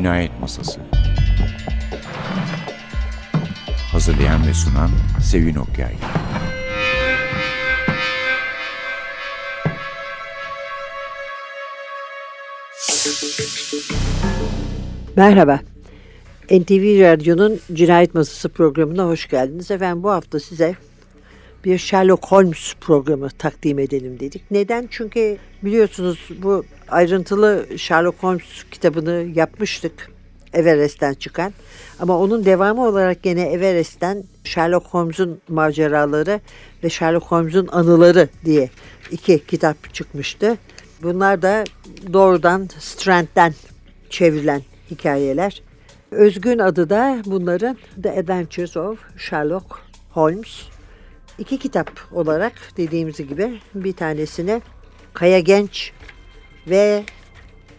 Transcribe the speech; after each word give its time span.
Cinayet 0.00 0.40
Masası 0.40 0.80
Hazırlayan 3.92 4.46
ve 4.46 4.54
sunan 4.54 4.90
Sevin 5.22 5.54
Okyay 5.54 5.94
Merhaba. 15.16 15.60
NTV 16.50 17.00
Radyo'nun 17.00 17.60
Cinayet 17.72 18.14
Masası 18.14 18.48
programına 18.48 19.04
hoş 19.04 19.28
geldiniz. 19.28 19.70
Efendim 19.70 20.02
bu 20.02 20.10
hafta 20.10 20.40
size 20.40 20.76
bir 21.64 21.78
Sherlock 21.78 22.26
Holmes 22.26 22.74
programı 22.80 23.30
takdim 23.30 23.78
edelim 23.78 24.20
dedik. 24.20 24.50
Neden? 24.50 24.88
Çünkü 24.90 25.38
biliyorsunuz 25.62 26.28
bu 26.42 26.64
ayrıntılı 26.88 27.66
Sherlock 27.76 28.22
Holmes 28.22 28.64
kitabını 28.70 29.26
yapmıştık. 29.34 30.10
Everest'ten 30.52 31.14
çıkan. 31.14 31.52
Ama 32.00 32.18
onun 32.18 32.44
devamı 32.44 32.86
olarak 32.86 33.22
gene 33.22 33.42
Everest'ten 33.42 34.24
Sherlock 34.44 34.86
Holmes'un 34.86 35.40
maceraları 35.48 36.40
ve 36.84 36.90
Sherlock 36.90 37.26
Holmes'un 37.26 37.68
anıları 37.72 38.28
diye 38.44 38.70
iki 39.10 39.46
kitap 39.46 39.94
çıkmıştı. 39.94 40.56
Bunlar 41.02 41.42
da 41.42 41.64
doğrudan 42.12 42.68
Strand'den 42.78 43.54
çevrilen 44.10 44.62
hikayeler. 44.90 45.62
Özgün 46.10 46.58
adı 46.58 46.90
da 46.90 47.22
bunların 47.26 47.76
The 48.02 48.10
Adventures 48.10 48.76
of 48.76 48.98
Sherlock 49.16 49.66
Holmes. 50.10 50.62
İki 51.40 51.58
kitap 51.58 51.90
olarak 52.12 52.52
dediğimiz 52.76 53.16
gibi 53.16 53.60
bir 53.74 53.92
tanesini 53.92 54.62
Kaya 55.14 55.40
Genç 55.40 55.92
ve 56.66 57.04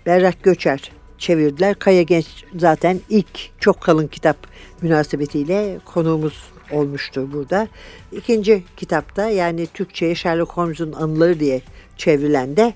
Berrak 0.05 0.43
Göçer 0.43 0.91
çevirdiler. 1.17 1.79
Kaya 1.79 2.01
Genç 2.01 2.27
zaten 2.55 2.99
ilk 3.09 3.59
çok 3.59 3.81
kalın 3.81 4.07
kitap 4.07 4.37
münasebetiyle 4.81 5.79
konuğumuz 5.85 6.51
olmuştu 6.71 7.29
burada. 7.33 7.67
İkinci 8.11 8.63
kitapta 8.77 9.29
yani 9.29 9.67
Türkçe'ye 9.67 10.15
Sherlock 10.15 10.51
Holmes'un 10.51 10.93
anıları 10.93 11.39
diye 11.39 11.61
çevrilen 11.97 12.57
de 12.57 12.73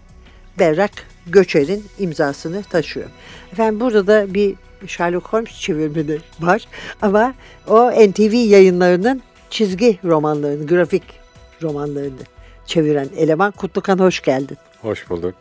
Berrak 0.59 0.91
Göçer'in 1.27 1.83
imzasını 1.99 2.63
taşıyor. 2.63 3.09
Efendim 3.51 3.79
burada 3.79 4.07
da 4.07 4.33
bir 4.33 4.55
Sherlock 4.87 5.27
Holmes 5.27 5.59
çevirmeni 5.59 6.19
var 6.39 6.67
ama 7.01 7.33
o 7.67 7.91
NTV 7.91 8.33
yayınlarının 8.33 9.21
çizgi 9.55 9.99
romanlarını, 10.03 10.67
grafik 10.67 11.03
romanlarını 11.61 12.21
çeviren 12.65 13.09
eleman 13.17 13.51
Kutlukan 13.51 13.99
hoş 13.99 14.21
geldin. 14.21 14.57
Hoş 14.81 15.09
bulduk. 15.09 15.35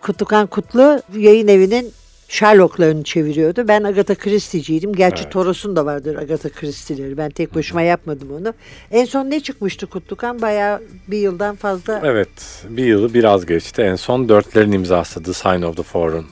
Kutlukan 0.00 0.46
Kutlu 0.46 1.00
yayın 1.16 1.48
evinin 1.48 1.92
Sherlock'larını 2.28 3.02
çeviriyordu. 3.02 3.68
Ben 3.68 3.82
Agatha 3.82 4.14
Christie'ciydim. 4.14 4.92
Gerçi 4.92 5.22
Evet. 5.22 5.32
Toros'un 5.32 5.76
da 5.76 5.86
vardır 5.86 6.16
Agatha 6.16 6.48
Christie'leri. 6.48 7.16
Ben 7.16 7.30
tek 7.30 7.54
başıma 7.54 7.82
yapmadım 7.82 8.32
onu. 8.32 8.54
En 8.90 9.04
son 9.04 9.30
ne 9.30 9.40
çıkmıştı 9.40 9.86
Kutlukan? 9.86 10.42
Bayağı 10.42 10.82
bir 11.08 11.18
yıldan 11.18 11.56
fazla. 11.56 12.00
Evet, 12.04 12.64
bir 12.68 12.84
yılı 12.84 13.14
biraz 13.14 13.46
geçti. 13.46 13.82
En 13.82 13.96
son 13.96 14.28
dörtlerin 14.28 14.72
imzası 14.72 15.22
The 15.22 15.32
Sign 15.32 15.62
of 15.62 15.76
the 15.76 15.82
Foreign 15.82 16.24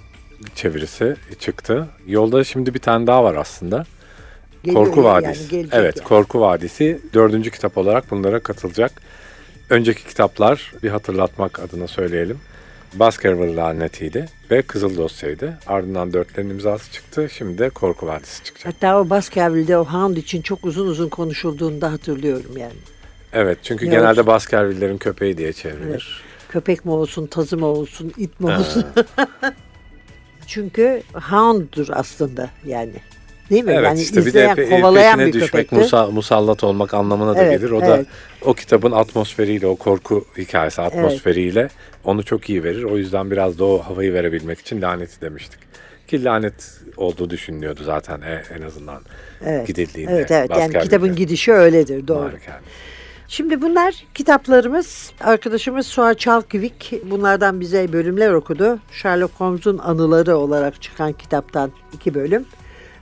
çevirisi 0.55 1.17
çıktı. 1.39 1.89
Yolda 2.07 2.45
şimdi 2.45 2.75
bir 2.75 2.79
tane 2.79 3.07
daha 3.07 3.25
var 3.25 3.35
aslında. 3.35 3.85
Geliyor 4.63 4.85
Korku 4.85 5.03
yani, 5.03 5.27
Vadisi. 5.27 5.49
gelecek 5.49 5.75
evet, 5.75 5.97
yani. 5.97 6.09
Korku 6.09 6.41
Vadisi 6.41 7.01
dördüncü 7.15 7.51
kitap 7.51 7.79
olarak 7.79 8.11
bunlara 8.11 8.41
katılacak. 8.41 8.93
Önceki 9.71 10.07
kitaplar 10.07 10.73
bir 10.83 10.91
hatırlatmak 10.91 11.61
adına 11.61 11.89
söyleyelim. 11.89 12.39
Baskerville 12.95 13.57
lanetiydi 13.57 14.27
ve 14.51 14.63
Kızıl 14.63 14.97
Dosya'ydı. 14.97 15.59
Ardından 15.67 16.13
dörtlerin 16.13 16.51
imzası 16.51 16.93
çıktı. 16.93 17.29
Şimdi 17.33 17.59
de 17.59 17.71
Korku 17.71 18.07
Vadisi 18.07 18.45
çıkacak. 18.45 18.75
Hatta 18.75 19.01
o 19.01 19.11
Baskerville'de 19.11 19.79
o 19.79 19.85
Hound 19.85 20.17
için 20.17 20.43
çok 20.43 20.65
uzun 20.65 20.87
uzun 20.87 21.09
konuşulduğunu 21.09 21.81
da 21.81 21.93
hatırlıyorum 21.93 22.57
yani. 22.57 22.79
Evet, 23.33 23.59
çünkü 23.63 23.87
Ne 23.87 23.91
genelde 23.91 24.11
olsun? 24.11 24.27
Baskerville'lerin 24.27 24.99
köpeği 24.99 25.39
diye 25.39 25.53
çevrilir. 25.53 26.23
Köpek 26.49 26.85
mi 26.85 26.91
olsun, 26.91 27.27
tazı 27.27 27.57
mı 27.57 27.67
olsun, 27.67 28.13
it 28.17 28.41
mi 28.41 28.47
olsun. 28.47 28.85
Çünkü 30.47 31.03
Hound'dur 31.15 31.89
aslında 31.91 32.51
yani. 32.67 32.95
Değil 33.51 33.65
mi? 33.65 33.73
Evet 33.73 33.85
yani 33.85 34.01
işte 34.01 34.27
bir 34.27 34.35
de 34.35 34.45
pe- 34.47 34.71
kovalayan 34.71 35.19
peşine 35.19 35.35
bir 35.35 35.41
düşmek, 35.41 35.73
musa, 35.73 36.07
musallat 36.07 36.65
olmak 36.65 36.95
anlamına 36.95 37.35
da 37.37 37.43
Evet, 37.45 37.61
gelir. 37.61 37.71
O 37.71 37.79
evet. 37.79 37.89
da 37.89 38.05
o 38.45 38.55
kitabın 38.55 38.93
atmosferiyle, 38.93 39.67
o 39.67 39.77
korku 39.77 40.25
hikayesi 40.39 40.83
atmosferiyle 40.83 41.69
onu 42.05 42.23
çok 42.23 42.51
iyi 42.51 42.65
verir. 42.65 42.83
O 42.85 42.97
yüzden 42.99 43.31
biraz 43.31 43.59
da 43.59 43.65
o 43.65 43.79
havayı 43.79 44.13
verebilmek 44.13 44.61
için 44.61 44.83
laneti 44.83 45.21
demiştik. 45.21 45.61
Ki 46.09 46.25
lanet 46.25 46.81
olduğu 46.97 47.31
düşünülüyordu 47.31 47.81
zaten 47.85 48.21
e- 48.21 48.43
en 48.59 48.63
azından 48.63 49.03
Evet. 49.47 49.67
gidildiğinde. 49.67 50.13
Evet 50.13 50.31
evet 50.31 50.51
yani 50.51 50.79
kitabın 50.79 51.17
gidişi 51.17 51.53
öyledir 51.53 52.09
doğru. 52.09 52.25
Harika. 52.25 52.61
Şimdi 53.29 53.63
bunlar 53.63 53.95
kitaplarımız. 54.15 55.13
Arkadaşımız 55.21 55.87
Suha 55.87 56.15
Çalkivik 56.15 56.93
bunlardan 57.11 57.61
bize 57.61 57.93
bölümler 57.93 58.33
okudu. 58.33 58.79
Sherlock 58.93 59.33
Holmes'un 59.35 59.79
anıları 59.79 60.37
olarak 60.37 60.83
çıkan 60.83 61.13
kitaptan 61.13 61.73
iki 61.93 62.15
bölüm. 62.15 62.45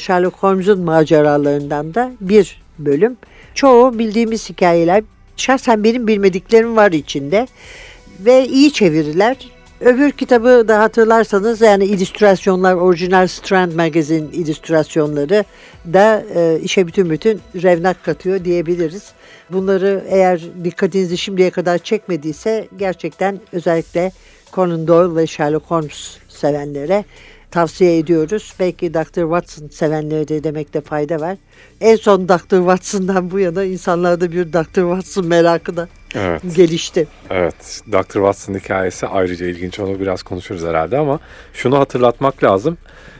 Sherlock 0.01 0.37
Holmes'un 0.37 0.81
maceralarından 0.81 1.95
da 1.95 2.13
bir 2.21 2.63
bölüm. 2.79 3.17
Çoğu 3.55 3.99
bildiğimiz 3.99 4.51
hikayeler. 4.51 5.05
Şahsen 5.37 5.85
benim 5.85 6.07
bilmediklerim 6.07 6.77
var 6.77 6.93
içinde. 6.93 7.47
Ve 8.21 8.47
iyi 8.47 8.73
çeviriler. 8.73 9.37
Öbür 9.81 10.11
kitabı 10.11 10.69
da 10.69 10.81
hatırlarsanız 10.81 11.61
yani 11.61 11.85
illüstrasyonlar, 11.85 12.75
orijinal 12.75 13.27
Strand 13.27 13.73
Magazine 13.73 14.29
illüstrasyonları 14.33 15.45
da 15.93 16.25
e, 16.35 16.61
işe 16.63 16.87
bütün 16.87 17.11
bütün 17.11 17.41
revnak 17.63 18.05
katıyor 18.05 18.45
diyebiliriz. 18.45 19.13
Bunları 19.51 20.05
eğer 20.09 20.41
dikkatinizi 20.65 21.19
şimdiye 21.19 21.51
kadar 21.51 21.79
çekmediyse 21.79 22.69
gerçekten 22.77 23.41
özellikle 23.53 24.13
Conan 24.53 24.87
Doyle 24.89 25.17
ve 25.17 25.27
Sherlock 25.27 25.71
Holmes 25.71 26.17
sevenlere 26.29 27.05
tavsiye 27.51 27.99
ediyoruz. 27.99 28.55
Belki 28.61 28.95
Dr. 28.95 29.21
Watson 29.23 29.69
sevenlere 29.69 30.29
de 30.29 30.45
demekte 30.45 30.81
fayda 30.81 31.21
var. 31.21 31.37
En 31.81 31.97
son 31.97 32.29
Dr. 32.29 32.57
Watson'dan 32.57 33.31
bu 33.31 33.39
yana 33.39 33.65
insanlarda 33.65 34.33
bir 34.33 34.53
Dr. 34.53 34.81
Watson 34.81 35.27
merakı 35.27 35.77
da 35.77 35.89
Evet. 36.15 36.43
gelişti. 36.57 37.07
Evet, 37.31 37.81
Dr. 37.93 38.13
Watson 38.13 38.55
hikayesi 38.55 39.07
ayrıca 39.07 39.47
ilginç. 39.47 39.81
Onu 39.81 40.01
biraz 40.01 40.23
konuşuruz 40.23 40.65
herhalde 40.65 40.99
ama 40.99 41.21
şunu 41.53 41.79
hatırlatmak 41.79 42.45
lazım. 42.45 42.79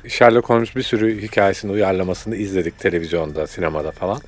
Sherlock 0.09 0.51
Holmes 0.51 0.77
bir 0.77 0.83
sürü 0.83 1.23
hikayesini 1.23 1.73
uyarlamasını 1.73 2.37
izledik 2.37 2.79
televizyonda, 2.79 3.47
sinemada 3.47 3.91
falan. 3.91 4.21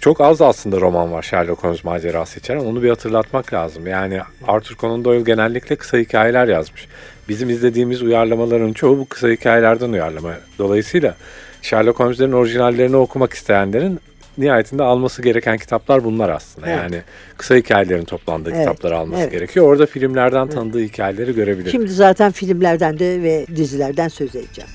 Çok 0.00 0.20
az 0.20 0.40
aslında 0.40 0.80
roman 0.80 1.12
var 1.12 1.22
Sherlock 1.22 1.64
Holmes 1.64 1.84
macerası 1.84 2.38
içeren. 2.38 2.60
Onu 2.60 2.82
bir 2.82 2.88
hatırlatmak 2.88 3.52
lazım. 3.52 3.86
Yani 3.86 4.20
Arthur 4.48 4.76
Conan 4.76 5.04
Doyle 5.04 5.22
genellikle 5.22 5.76
kısa 5.76 5.98
hikayeler 5.98 6.48
yazmış. 6.48 6.88
Bizim 7.28 7.50
izlediğimiz 7.50 8.02
uyarlamaların 8.02 8.72
çoğu 8.72 8.98
bu 8.98 9.06
kısa 9.08 9.28
hikayelerden 9.28 9.92
uyarlama. 9.92 10.34
Dolayısıyla 10.58 11.14
Sherlock 11.62 12.00
Holmes'lerin 12.00 12.32
orijinallerini 12.32 12.96
okumak 12.96 13.32
isteyenlerin 13.32 14.00
nihayetinde 14.38 14.82
alması 14.82 15.22
gereken 15.22 15.58
kitaplar 15.58 16.04
bunlar 16.04 16.28
aslında. 16.28 16.66
Evet. 16.66 16.78
Yani 16.78 17.02
kısa 17.36 17.54
hikayelerin 17.54 18.04
toplandığı 18.04 18.50
Evet, 18.50 18.60
kitapları 18.60 18.96
alması 18.96 19.22
evet. 19.22 19.32
gerekiyor. 19.32 19.66
Orada 19.66 19.86
filmlerden 19.86 20.48
tanıdığı 20.48 20.80
hikayeleri 20.80 21.34
görebilir. 21.34 21.70
Şimdi 21.70 21.88
zaten 21.88 22.32
filmlerden 22.32 22.98
de 22.98 23.22
ve 23.22 23.46
dizilerden 23.56 24.08
söz 24.08 24.36
edeceğim. 24.36 24.70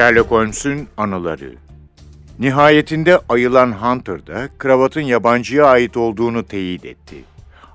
Sherlock 0.00 0.30
Holmes'un 0.30 0.88
anıları. 0.96 1.52
Nihayetinde 2.38 3.18
ayılan 3.28 3.72
Hunter 3.72 4.26
da 4.26 4.48
kravatın 4.58 5.00
yabancıya 5.00 5.64
ait 5.66 5.96
olduğunu 5.96 6.46
teyit 6.46 6.84
etti. 6.84 7.16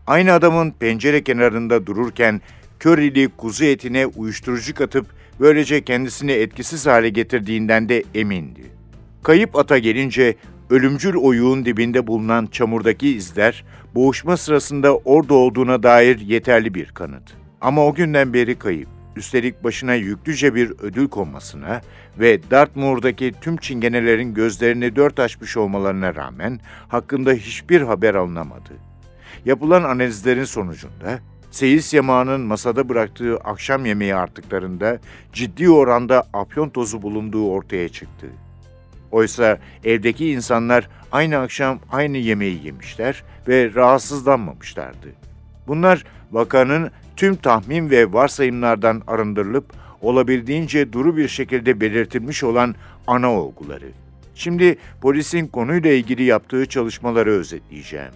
Aynı 0.08 0.34
adamın 0.34 0.72
pencere 0.72 1.24
kenarında 1.24 1.86
dururken 1.86 2.42
körili 2.80 3.30
kuzu 3.38 3.66
etine 3.66 4.06
uyuşturucu 4.06 4.76
katıp 4.76 5.06
böylece 5.40 5.84
kendisini 5.84 6.32
etkisiz 6.32 6.88
hale 6.88 7.10
getirdiğinden 7.10 7.90
de 7.90 8.04
emindi. 8.16 8.64
Kayıp 9.24 9.56
ata 9.56 9.78
gelince 9.78 10.36
ölümcül 10.70 11.16
oyuğun 11.16 11.66
dibinde 11.66 12.08
bulunan 12.08 12.46
çamurdaki 12.46 13.08
izler 13.08 13.64
boğuşma 13.96 14.38
sırasında 14.38 14.98
orada 14.98 15.34
olduğuna 15.34 15.84
dair 15.84 16.20
yeterli 16.20 16.74
bir 16.74 16.86
kanıt. 16.86 17.34
Ama 17.62 17.86
o 17.86 17.94
günden 17.94 18.34
beri 18.34 18.60
kayıp. 18.60 18.95
Üstelik 19.16 19.64
başına 19.64 19.94
yüklüce 19.94 20.56
bir 20.56 20.72
ödül 20.80 21.08
konmasına 21.08 21.82
ve 22.20 22.52
Dartmoor'daki 22.52 23.34
tüm 23.42 23.58
çingenelerin 23.58 24.34
gözlerini 24.34 24.96
dört 24.96 25.20
açmış 25.20 25.58
olmalarına 25.58 26.16
rağmen 26.16 26.60
hakkında 26.88 27.34
hiçbir 27.34 27.82
haber 27.82 28.16
alınamadı. 28.16 28.74
Yapılan 29.46 29.84
analizlerin 29.84 30.44
sonucunda 30.44 31.20
seyis 31.52 31.94
yamağının 31.94 32.42
masada 32.42 32.90
bıraktığı 32.90 33.38
akşam 33.38 33.86
yemeği 33.86 34.16
artıklarında 34.16 35.00
ciddi 35.34 35.70
oranda 35.70 36.28
afyon 36.34 36.70
tozu 36.70 37.02
bulunduğu 37.02 37.50
ortaya 37.50 37.90
çıktı. 37.90 38.28
Oysa 39.12 39.60
evdeki 39.84 40.32
insanlar 40.32 40.90
aynı 41.12 41.38
akşam 41.38 41.80
aynı 41.92 42.18
yemeği 42.18 42.66
yemişler 42.66 43.24
ve 43.48 43.74
rahatsızlanmamışlardı. 43.76 45.08
Bunlar 45.68 46.04
vakanın 46.32 46.92
tüm 47.16 47.36
tahmin 47.36 47.90
ve 47.90 48.14
varsayımlardan 48.14 49.02
arındırılıp 49.08 49.66
olabildiğince 50.02 50.94
duru 50.94 51.18
bir 51.18 51.28
şekilde 51.28 51.82
belirtilmiş 51.82 52.44
olan 52.44 52.76
ana 53.08 53.34
olguları. 53.34 53.90
Şimdi 54.36 54.78
polisin 55.02 55.48
konuyla 55.48 55.92
ilgili 55.92 56.24
yaptığı 56.24 56.66
çalışmaları 56.66 57.32
özetleyeceğim. 57.32 58.12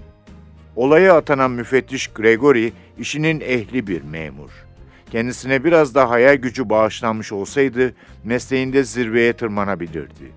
Olaya 0.76 1.18
atanan 1.18 1.52
müfettiş 1.52 2.08
Gregory 2.08 2.72
işinin 3.00 3.40
ehli 3.42 3.88
bir 3.88 4.02
memur. 4.02 4.50
Kendisine 5.12 5.64
biraz 5.64 5.96
da 5.96 6.10
hayal 6.10 6.36
gücü 6.36 6.70
bağışlanmış 6.70 7.32
olsaydı 7.32 7.94
mesleğinde 8.24 8.84
zirveye 8.84 9.34
tırmanabilirdi. 9.34 10.32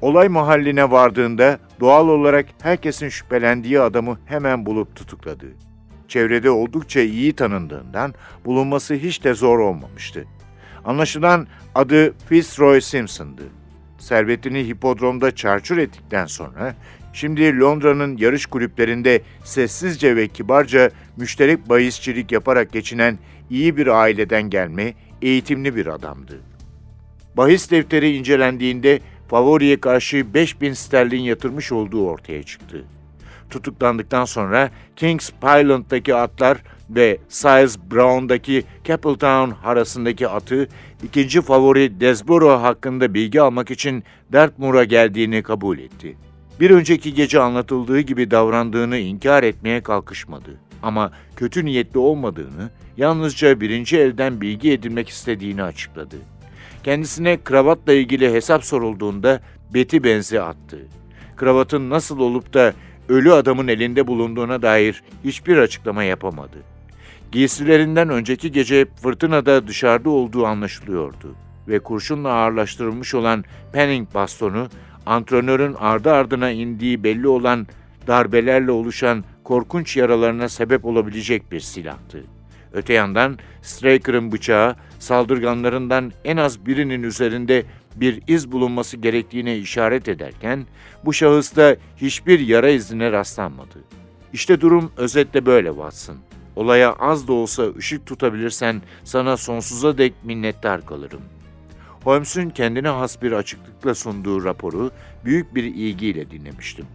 Olay 0.00 0.28
mahalline 0.28 0.90
vardığında 0.90 1.58
doğal 1.80 2.08
olarak 2.08 2.46
herkesin 2.62 3.08
şüphelendiği 3.08 3.80
adamı 3.80 4.18
hemen 4.26 4.66
bulup 4.66 4.96
tutukladı. 4.96 5.46
Çevrede 6.12 6.50
oldukça 6.50 7.00
iyi 7.00 7.32
tanındığından 7.32 8.14
bulunması 8.44 8.94
hiç 8.94 9.24
de 9.24 9.34
zor 9.34 9.58
olmamıştı. 9.58 10.24
Anlaşılan 10.84 11.46
adı 11.74 12.14
Fitzroy 12.28 12.80
Simpson'dı. 12.80 13.42
Servetini 13.98 14.68
hipodromda 14.68 15.34
çarçur 15.34 15.78
ettikten 15.78 16.26
sonra 16.26 16.74
şimdi 17.12 17.58
Londra'nın 17.58 18.16
yarış 18.16 18.46
kulüplerinde 18.46 19.22
sessizce 19.44 20.16
ve 20.16 20.28
kibarca 20.28 20.90
müşterek 21.16 21.68
bahisçilik 21.68 22.32
yaparak 22.32 22.72
geçinen 22.72 23.18
iyi 23.50 23.76
bir 23.76 23.86
aileden 23.86 24.42
gelme, 24.42 24.94
eğitimli 25.22 25.76
bir 25.76 25.86
adamdı. 25.86 26.40
Bahis 27.36 27.70
defteri 27.70 28.16
incelendiğinde 28.16 29.00
favoriye 29.28 29.80
karşı 29.80 30.34
5000 30.34 30.72
sterlin 30.72 31.22
yatırmış 31.22 31.72
olduğu 31.72 32.08
ortaya 32.08 32.42
çıktı. 32.42 32.84
Tutuklandıktan 33.52 34.24
sonra 34.24 34.70
Kings 34.96 35.30
Pyland'daki 35.40 36.14
atlar 36.14 36.58
ve 36.90 37.18
Siles 37.28 37.78
Brown'daki 37.90 38.64
Capeltown 38.84 39.52
arasındaki 39.64 40.28
atı 40.28 40.68
ikinci 41.02 41.42
favori 41.42 42.00
Desborough 42.00 42.62
hakkında 42.62 43.14
bilgi 43.14 43.40
almak 43.40 43.70
için 43.70 44.04
Dartmoor'a 44.32 44.84
geldiğini 44.84 45.42
kabul 45.42 45.78
etti. 45.78 46.16
Bir 46.60 46.70
önceki 46.70 47.14
gece 47.14 47.40
anlatıldığı 47.40 48.00
gibi 48.00 48.30
davrandığını 48.30 48.98
inkar 48.98 49.42
etmeye 49.42 49.82
kalkışmadı. 49.82 50.50
Ama 50.82 51.12
kötü 51.36 51.64
niyetli 51.64 51.98
olmadığını, 51.98 52.70
yalnızca 52.96 53.60
birinci 53.60 53.98
elden 53.98 54.40
bilgi 54.40 54.72
edinmek 54.72 55.08
istediğini 55.08 55.62
açıkladı. 55.62 56.16
Kendisine 56.84 57.36
kravatla 57.44 57.92
ilgili 57.92 58.32
hesap 58.32 58.64
sorulduğunda 58.64 59.40
beti 59.74 60.04
benzi 60.04 60.40
attı. 60.40 60.78
Kravatın 61.36 61.90
nasıl 61.90 62.18
olup 62.18 62.54
da 62.54 62.72
ölü 63.08 63.32
adamın 63.32 63.68
elinde 63.68 64.06
bulunduğuna 64.06 64.62
dair 64.62 65.02
hiçbir 65.24 65.56
açıklama 65.56 66.04
yapamadı. 66.04 66.56
Giysilerinden 67.32 68.08
önceki 68.08 68.52
gece 68.52 68.86
fırtınada 69.02 69.68
dışarıda 69.68 70.10
olduğu 70.10 70.46
anlaşılıyordu 70.46 71.34
ve 71.68 71.78
kurşunla 71.78 72.28
ağırlaştırılmış 72.28 73.14
olan 73.14 73.44
penning 73.72 74.14
bastonu, 74.14 74.68
antrenörün 75.06 75.74
ardı 75.74 76.12
ardına 76.12 76.50
indiği 76.50 77.04
belli 77.04 77.28
olan 77.28 77.66
darbelerle 78.06 78.70
oluşan 78.70 79.24
korkunç 79.44 79.96
yaralarına 79.96 80.48
sebep 80.48 80.84
olabilecek 80.84 81.52
bir 81.52 81.60
silahtı. 81.60 82.24
Öte 82.72 82.92
yandan 82.92 83.38
Straker'ın 83.62 84.32
bıçağı 84.32 84.76
saldırganlarından 84.98 86.12
en 86.24 86.36
az 86.36 86.66
birinin 86.66 87.02
üzerinde 87.02 87.64
bir 87.96 88.22
iz 88.28 88.52
bulunması 88.52 88.96
gerektiğine 88.96 89.58
işaret 89.58 90.08
ederken 90.08 90.66
bu 91.04 91.12
şahısta 91.12 91.76
hiçbir 91.96 92.40
yara 92.40 92.68
izine 92.68 93.12
rastlanmadı. 93.12 93.78
İşte 94.32 94.60
durum 94.60 94.92
özetle 94.96 95.46
böyle 95.46 95.68
Watson. 95.68 96.16
Olaya 96.56 96.92
az 96.92 97.28
da 97.28 97.32
olsa 97.32 97.62
ışık 97.78 98.06
tutabilirsen 98.06 98.82
sana 99.04 99.36
sonsuza 99.36 99.98
dek 99.98 100.12
minnettar 100.24 100.86
kalırım. 100.86 101.20
Holmes'un 102.04 102.50
kendine 102.50 102.88
has 102.88 103.22
bir 103.22 103.32
açıklıkla 103.32 103.94
sunduğu 103.94 104.44
raporu 104.44 104.90
büyük 105.24 105.54
bir 105.54 105.64
ilgiyle 105.64 106.30
dinlemiştim. 106.30 106.86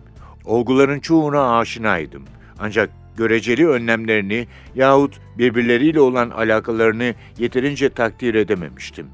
Olguların 0.45 0.99
çoğuna 0.99 1.57
aşinaydım. 1.57 2.23
Ancak 2.59 2.89
göreceli 3.17 3.67
önlemlerini 3.67 4.47
yahut 4.75 5.19
birbirleriyle 5.37 5.99
olan 5.99 6.29
alakalarını 6.29 7.15
yeterince 7.37 7.89
takdir 7.89 8.33
edememiştim. 8.33 9.07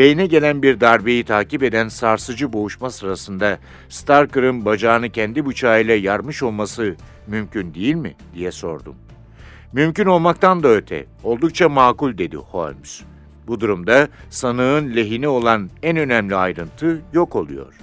Beyne 0.00 0.26
gelen 0.26 0.62
bir 0.62 0.80
darbeyi 0.80 1.24
takip 1.24 1.62
eden 1.62 1.88
sarsıcı 1.88 2.52
boğuşma 2.52 2.90
sırasında 2.90 3.58
Starker'ın 3.88 4.64
bacağını 4.64 5.10
kendi 5.10 5.46
bıçağıyla 5.46 5.94
yarmış 5.94 6.42
olması 6.42 6.96
mümkün 7.26 7.74
değil 7.74 7.94
mi 7.94 8.14
diye 8.34 8.52
sordum. 8.52 8.94
Mümkün 9.72 10.06
olmaktan 10.06 10.62
da 10.62 10.68
öte, 10.68 11.06
oldukça 11.22 11.68
makul 11.68 12.18
dedi 12.18 12.36
Holmes. 12.36 13.02
Bu 13.46 13.60
durumda 13.60 14.08
sanığın 14.30 14.96
lehine 14.96 15.28
olan 15.28 15.70
en 15.82 15.96
önemli 15.96 16.36
ayrıntı 16.36 17.00
yok 17.12 17.36
oluyor. 17.36 17.74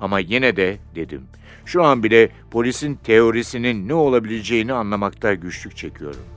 Ama 0.00 0.18
yine 0.18 0.56
de 0.56 0.78
dedim, 0.94 1.22
şu 1.64 1.84
an 1.84 2.02
bile 2.02 2.28
polisin 2.50 2.94
teorisinin 2.94 3.88
ne 3.88 3.94
olabileceğini 3.94 4.72
anlamakta 4.72 5.34
güçlük 5.34 5.76
çekiyorum. 5.76 6.33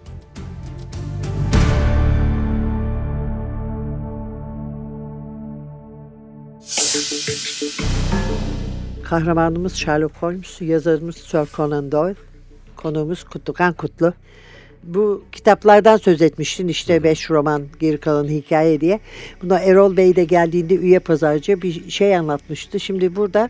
Kahramanımız 9.04 9.76
Sherlock 9.76 10.16
Holmes, 10.16 10.62
yazarımız 10.62 11.16
Sir 11.16 11.46
Conan 11.56 11.92
Doyle, 11.92 12.16
konuğumuz 12.76 13.24
Kutlukan 13.24 13.74
Kutlu. 13.74 14.14
Bu 14.84 15.24
kitaplardan 15.32 15.98
söz 15.98 16.22
etmiştin 16.22 16.68
işte 16.68 17.04
beş 17.04 17.30
roman 17.30 17.64
geri 17.80 17.98
kalan 17.98 18.28
hikaye 18.28 18.82
diye. 18.82 19.00
Buna 19.44 19.60
Erol 19.60 19.98
Bey 19.98 20.16
de 20.16 20.24
geldiğinde 20.24 20.76
üye 20.76 21.00
pazarcı 21.00 21.62
bir 21.62 21.90
şey 21.90 22.16
anlatmıştı. 22.18 22.80
Şimdi 22.80 23.16
burada 23.16 23.50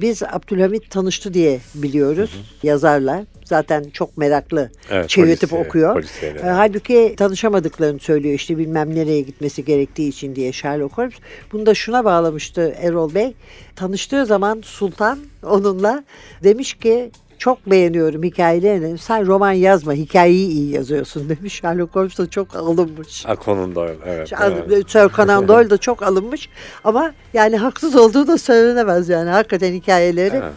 biz 0.00 0.22
Abdülhamit 0.22 0.90
tanıştı 0.90 1.34
diye 1.34 1.60
biliyoruz 1.74 2.30
yazarla. 2.62 3.26
Zaten 3.44 3.84
çok 3.92 4.16
meraklı 4.16 4.70
Evet, 4.90 5.08
çevirtip 5.08 5.50
polisiye- 5.50 5.66
okuyor. 5.68 5.94
polisiyeler. 5.94 6.44
E, 6.44 6.50
halbuki 6.50 7.14
tanışamadıklarını 7.16 7.98
söylüyor 7.98 8.34
işte 8.34 8.58
bilmem 8.58 8.94
nereye 8.94 9.20
gitmesi 9.20 9.64
gerektiği 9.64 10.08
için 10.08 10.36
diye 10.36 10.52
Sherlock 10.52 10.98
Holmes. 10.98 11.14
Bunu 11.52 11.66
da 11.66 11.74
şuna 11.74 12.04
bağlamıştı 12.04 12.74
Erol 12.82 13.14
Bey. 13.14 13.34
Tanıştığı 13.76 14.26
zaman 14.26 14.60
Sultan 14.64 15.18
onunla 15.42 16.04
demiş 16.44 16.74
ki 16.74 17.10
çok 17.38 17.70
beğeniyorum 17.70 18.22
hikayelerini. 18.22 18.98
Sen 18.98 19.26
roman 19.26 19.52
yazma, 19.52 19.92
hikayeyi 19.92 20.48
iyi 20.48 20.70
yazıyorsun 20.74 21.28
demiş. 21.28 21.52
Sherlock 21.60 21.96
Holmes 21.96 22.18
da 22.18 22.30
çok 22.30 22.56
alınmış. 22.56 23.24
Ha, 23.24 23.36
konunda 23.36 23.82
öyle, 23.82 23.98
evet. 24.06 24.32
Evet. 24.42 24.72
an 24.72 24.82
Sir 24.86 25.16
Conan 25.16 25.48
Doyle 25.48 25.70
da 25.70 25.78
çok 25.78 26.02
alınmış 26.02 26.48
ama 26.84 27.12
yani 27.34 27.56
haksız 27.56 27.96
olduğu 27.96 28.26
da 28.26 28.38
söylenemez 28.38 29.08
yani. 29.08 29.30
Hakikaten 29.30 29.72
hikayeleri 29.72 30.36
Evet. 30.36 30.52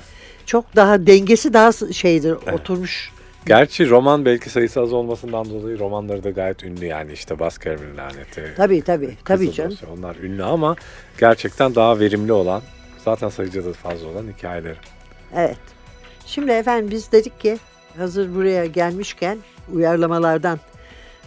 çok 0.45 0.75
daha 0.75 1.07
dengesi 1.07 1.53
daha 1.53 1.71
şeydir, 1.93 2.31
oturmuş. 2.53 3.11
Gerçi 3.45 3.89
roman 3.89 4.25
belki 4.25 4.49
sayısı 4.49 4.81
az 4.81 4.93
olmasından 4.93 5.49
dolayı 5.49 5.79
romanları 5.79 6.23
da 6.23 6.29
gayet 6.29 6.63
ünlü 6.63 6.85
yani 6.85 7.13
işte 7.13 7.39
Baskerville 7.39 7.97
laneti. 7.97 8.53
Tabii 8.57 8.81
tabii, 8.81 9.17
tabii 9.25 9.51
canım. 9.53 9.71
Dosya, 9.71 9.89
Onlar 9.93 10.15
ünlü 10.15 10.43
ama 10.43 10.75
gerçekten 11.19 11.75
daha 11.75 11.99
verimli 11.99 12.33
olan, 12.33 12.61
zaten 13.05 13.29
sayıca 13.29 13.65
da 13.65 13.73
fazla 13.73 14.07
olan 14.07 14.25
hikayeleri. 14.37 14.75
Evet. 15.35 15.57
Şimdi 16.25 16.51
efendim 16.51 16.91
biz 16.91 17.11
dedik 17.11 17.39
ki 17.39 17.57
hazır 17.97 18.35
buraya 18.35 18.65
gelmişken 18.65 19.37
uyarlamalardan 19.73 20.59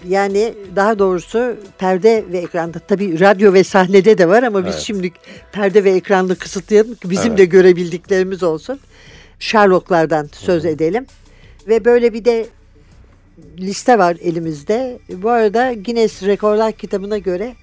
Yani 0.09 0.55
daha 0.77 0.99
doğrusu 0.99 1.57
perde 1.79 2.25
ve 2.33 2.39
ekranda 2.39 2.79
tabii 2.79 3.21
radyo 3.21 3.53
ve 3.53 3.65
sahnede 3.65 4.19
de 4.19 4.29
var 4.29 4.43
ama 4.43 4.67
biz 4.67 4.75
Evet. 4.75 4.85
şimdi 4.87 5.13
perde 5.53 5.85
ve 5.85 5.91
ekranda 5.91 6.35
kısıtlayalım 6.35 6.95
ki 6.95 7.11
bizim 7.11 7.29
Evet. 7.29 7.39
de 7.39 7.45
görebildiklerimiz 7.45 8.43
olsun. 8.43 8.81
Sherlock'lardan 9.39 10.29
söz 10.33 10.65
edelim. 10.65 11.07
Ve 11.69 11.85
böyle 11.85 12.13
bir 12.13 12.25
de 12.25 12.47
liste 13.59 13.99
var 13.99 14.17
elimizde. 14.23 14.99
Bu 15.09 15.31
arada 15.31 15.73
Guinness 15.73 16.23
Rekorlar 16.23 16.73
kitabına 16.73 17.19
göre 17.19 17.55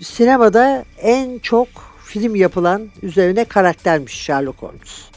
sinemada 0.00 0.84
en 1.02 1.38
çok 1.38 1.68
film 2.04 2.36
yapılan 2.36 2.88
üzerine 3.02 3.44
karaktermiş 3.44 4.12
Sherlock 4.14 4.62
Holmes. 4.62 5.08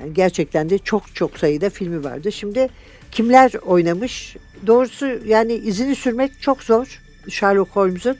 Yani 0.00 0.14
gerçekten 0.14 0.70
de 0.70 0.78
çok 0.78 1.14
çok 1.14 1.38
sayıda 1.38 1.70
filmi 1.70 2.04
vardı. 2.04 2.32
Şimdi 2.32 2.68
kimler 3.12 3.52
oynamış? 3.66 4.36
Doğrusu 4.66 5.06
yani 5.26 5.52
izini 5.54 5.94
sürmek 5.94 6.42
çok 6.42 6.62
zor 6.62 7.00
Sherlock 7.28 7.70
Holmes'un. 7.76 8.16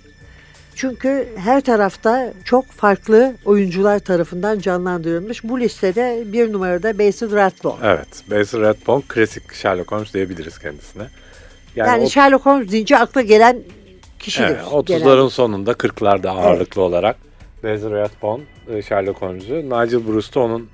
Çünkü 0.75 1.29
her 1.37 1.61
tarafta 1.61 2.33
çok 2.45 2.67
farklı 2.67 3.35
oyuncular 3.45 3.99
tarafından 3.99 4.59
canlandırılmış. 4.59 5.45
Bu 5.45 5.61
listede 5.61 6.23
bir 6.27 6.53
numarada 6.53 6.99
Basil 6.99 7.33
Rathbone. 7.33 7.77
Evet. 7.83 8.09
Basil 8.31 8.61
Rathbone 8.61 9.03
klasik 9.09 9.55
Sherlock 9.55 9.93
Holmes 9.93 10.15
diyebiliriz 10.15 10.59
kendisine. 10.59 11.03
Yani, 11.77 12.05
o- 12.05 12.09
Sherlock 12.09 12.47
Holmes 12.47 12.71
deyince 12.73 12.99
akla 12.99 13.21
gelen 13.23 13.59
kişidir. 14.19 14.47
Evet, 14.47 14.63
30'ların 14.65 14.87
genelde. 14.99 15.31
sonunda 15.31 15.73
40'larda 15.73 16.29
ağırlıklı 16.29 16.83
olarak 16.83 17.17
Basil 17.65 17.91
Rathbone 17.91 18.43
e, 18.71 18.83
Sherlock 18.83 19.23
Holmes'u, 19.23 19.55
Nigel 19.55 20.07
Bruce 20.09 20.35
da 20.35 20.41
onun 20.41 20.69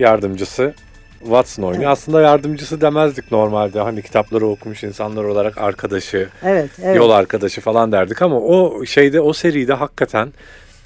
yardımcısı 0.00 0.74
Watson 1.20 1.62
oynuyor. 1.62 1.90
Aslında 1.90 2.20
yardımcısı 2.20 2.80
demezdik 2.80 3.32
normalde. 3.32 3.80
Hani 3.80 4.02
kitapları 4.02 4.46
okumuş 4.46 4.84
insanlar 4.84 5.24
olarak 5.24 5.58
arkadaşı, 5.58 6.28
Evet, 6.44 6.70
evet. 6.82 6.96
yol 6.96 7.10
arkadaşı 7.10 7.60
falan 7.60 7.92
derdik 7.92 8.22
ama 8.22 8.40
o 8.40 8.84
şeyde 8.84 9.20
o 9.20 9.32
seride 9.32 9.72
hakikaten 9.72 10.32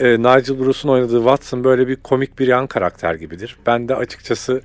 e, 0.00 0.19
Nigel 0.19 0.59
Bruce'un 0.59 0.93
oynadığı 0.93 1.19
Watson 1.19 1.64
böyle 1.64 1.88
bir 1.88 1.97
komik 1.97 2.38
bir 2.38 2.47
yan 2.49 2.67
karakter 2.67 3.14
gibidir. 3.14 3.57
Ben 3.67 3.88
de 3.88 3.95
açıkçası 3.95 4.62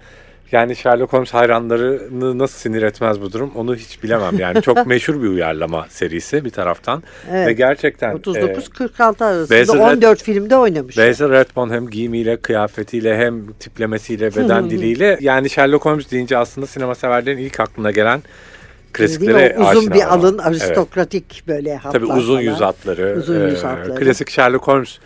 yani 0.52 0.76
Sherlock 0.76 1.14
Holmes 1.14 1.34
hayranlarını 1.34 2.38
nasıl 2.40 2.58
sinir 2.60 2.82
etmez 2.82 3.22
bu 3.22 3.34
durum 3.34 3.52
onu 3.56 3.76
hiç 3.76 4.04
bilemem. 4.04 4.40
Yani 4.40 4.62
çok 4.62 4.86
meşhur 4.88 5.22
bir 5.24 5.28
uyarlama 5.28 5.86
serisi 5.90 6.46
bir 6.46 6.50
taraftan 6.50 7.04
Evet. 7.32 7.48
ve 7.48 7.54
gerçekten 7.54 8.12
e, 8.12 8.20
39-46 8.20 9.26
arasında 9.26 9.60
Basil 9.60 9.74
Rath- 9.74 9.96
14 9.96 10.24
filmde 10.24 10.58
oynamış. 10.58 10.98
Basil 10.98 11.30
Rathbone 11.30 11.74
hem 11.74 11.90
giyimiyle, 11.90 12.38
kıyafetiyle 12.38 13.18
hem 13.18 13.54
tiplemesiyle, 13.54 14.36
beden 14.36 14.70
diliyle 14.70 15.18
yani 15.22 15.50
Sherlock 15.50 15.86
Holmes 15.86 16.12
deyince 16.12 16.38
aslında 16.38 16.68
sinema 16.68 16.96
severlerin 16.96 17.38
ilk 17.38 17.60
aklına 17.60 17.92
gelen 17.92 18.24
klasiklere 18.94 19.56
O 19.58 19.62
uzun 19.62 19.80
aşina 19.80 19.94
bir 19.96 20.14
alın, 20.14 20.34
Evet. 20.34 20.46
aristokratik 20.48 21.44
böyle 21.48 21.76
hatlar 21.78 22.00
Tabii 22.00 22.12
uzun 22.14 22.34
falan. 22.36 22.42
yüz 22.52 22.62
hatları, 22.62 23.16
Uzun 23.20 23.48
yüz 23.48 23.64
e, 23.64 23.68
hatları. 23.68 23.96
klasik 23.96 24.30
Sherlock 24.30 24.68
Holmes 24.68 24.98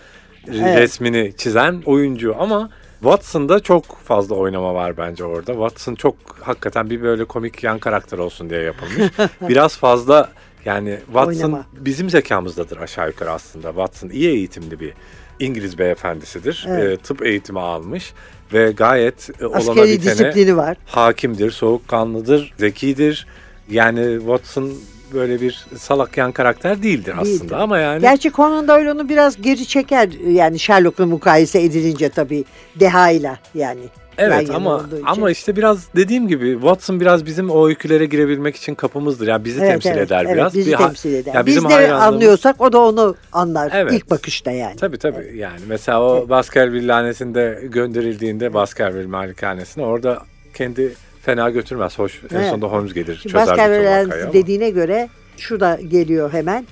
resmini 0.47 1.33
çizen 1.37 1.81
oyuncu 1.85 2.35
ama 2.39 2.69
Watson'da 2.99 3.59
çok 3.59 3.97
fazla 3.97 4.35
oynama 4.35 4.73
var 4.73 4.97
bence 4.97 5.23
orada. 5.23 5.51
Watson 5.51 5.95
çok 5.95 6.15
hakikaten 6.41 6.89
bir 6.89 7.01
böyle 7.01 7.25
komik 7.25 7.63
yan 7.63 7.79
karakter 7.79 8.17
olsun 8.17 8.49
diye 8.49 8.61
yapılmış. 8.61 9.11
Biraz 9.49 9.77
fazla 9.77 10.29
yani 10.65 10.99
Watson 11.05 11.33
Oynama. 11.33 11.65
bizim 11.73 12.09
zekamızdadır 12.09 12.77
aşağı 12.77 13.07
yukarı 13.07 13.31
aslında. 13.31 13.67
Watson 13.67 14.09
iyi 14.09 14.29
eğitimli 14.29 14.79
bir 14.79 14.93
İngiliz 15.39 15.77
beyefendisidir. 15.77 16.65
Evet. 16.69 16.99
E, 16.99 17.03
tıp 17.03 17.25
eğitimi 17.25 17.59
almış 17.59 18.13
ve 18.53 18.71
gayet 18.71 19.29
e, 19.41 19.45
olana 19.45 19.83
bitene 19.83 20.57
var. 20.57 20.77
hakimdir, 20.85 21.51
soğukkanlıdır, 21.51 22.53
zekidir. 22.57 23.27
Yani 23.69 24.19
Watson 24.19 24.73
böyle 25.13 25.41
bir 25.41 25.65
salak 25.77 26.17
yan 26.17 26.31
karakter 26.31 26.83
değildir 26.83 27.13
aslında 27.21 27.57
ama 27.57 27.79
yani 27.79 28.01
Gerçi 28.01 28.31
Conan 28.31 28.67
Doyle 28.67 28.91
onu 28.91 29.09
biraz 29.09 29.41
geri 29.41 29.65
çeker 29.65 30.09
yani 30.27 30.59
Sherlock'la 30.59 31.05
mukayese 31.05 31.61
edilince 31.61 32.09
tabii 32.09 32.45
dehayla 32.79 33.37
yani. 33.55 33.79
yan 33.81 34.31
evet 34.31 34.49
ama 34.49 34.85
ama 35.05 35.31
işte 35.31 35.55
biraz 35.55 35.87
dediğim 35.95 36.27
gibi 36.27 36.53
Watson 36.53 36.99
biraz 36.99 37.25
bizim 37.25 37.49
o 37.49 37.67
öykülere 37.67 38.05
girebilmek 38.05 38.55
için 38.55 38.75
kapımızdır. 38.75 39.27
Yani 39.27 39.45
bizi 39.45 39.59
Evet, 39.59 39.69
temsil 39.71 39.89
evet, 39.89 40.07
eder 40.07 40.23
evet, 40.25 40.35
biraz. 40.35 40.53
bizi 40.55 40.71
Bir 40.71 40.77
temsil 40.77 41.13
eder. 41.13 41.33
ya 41.33 41.45
Biz 41.45 41.55
bizim 41.55 41.69
de 41.69 41.73
hayranlığımız- 41.73 42.01
anlıyorsak 42.03 42.61
o 42.61 42.73
da 42.73 42.79
onu 42.79 43.15
anlar 43.33 43.71
Evet. 43.73 43.93
ilk 43.93 44.09
bakışta 44.09 44.51
yani. 44.51 44.75
Tabii 44.75 44.97
tabii 44.97 45.31
yani 45.37 45.59
mesela 45.67 46.01
o 46.03 46.29
Baskerville 46.29 46.87
lanesinde 46.87 47.59
gönderildiğinde 47.63 48.53
Baskerville 48.53 49.07
malikanesine 49.07 49.83
orada 49.83 50.21
kendi 50.53 50.93
fena 51.29 51.49
götürmez. 51.49 51.99
Hoş 51.99 52.21
en 52.31 52.35
Evet. 52.35 52.49
sonunda 52.49 52.67
Holmes 52.67 52.93
gelir 52.93 53.19
Şimdi 53.21 53.33
çözer 53.33 53.47
Baskerville 53.47 54.33
dediğine 54.33 54.69
göre 54.69 55.09
şu 55.37 55.59
da 55.59 55.79
geliyor 55.87 56.33
hemen. 56.33 56.67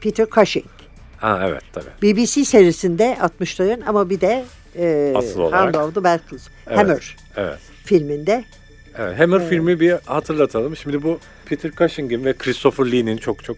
Peter 0.00 0.26
Cushing. 0.26 0.66
Ha 1.16 1.42
evet 1.48 1.62
tabii. 1.72 1.86
BBC 2.02 2.44
serisinde 2.44 3.16
60'ların 3.20 3.84
ama 3.86 4.10
bir 4.10 4.20
de 4.20 4.44
e, 4.78 5.12
Asıl 5.16 5.40
olarak. 5.40 5.60
Hand 5.60 5.74
of 5.74 5.94
the 5.94 6.04
Battles, 6.04 6.48
Evet. 6.66 6.78
Hammer 6.78 7.16
Evet. 7.36 7.58
filminde. 7.84 8.44
Evet, 8.98 9.18
Hammer 9.20 9.48
filmi 9.48 9.80
bir 9.80 9.94
hatırlatalım. 10.06 10.76
Şimdi 10.76 11.02
bu 11.02 11.18
Peter 11.46 11.70
Cushing'in 11.70 12.24
ve 12.24 12.32
Christopher 12.32 12.92
Lee'nin 12.92 13.16
çok 13.16 13.44
çok 13.44 13.56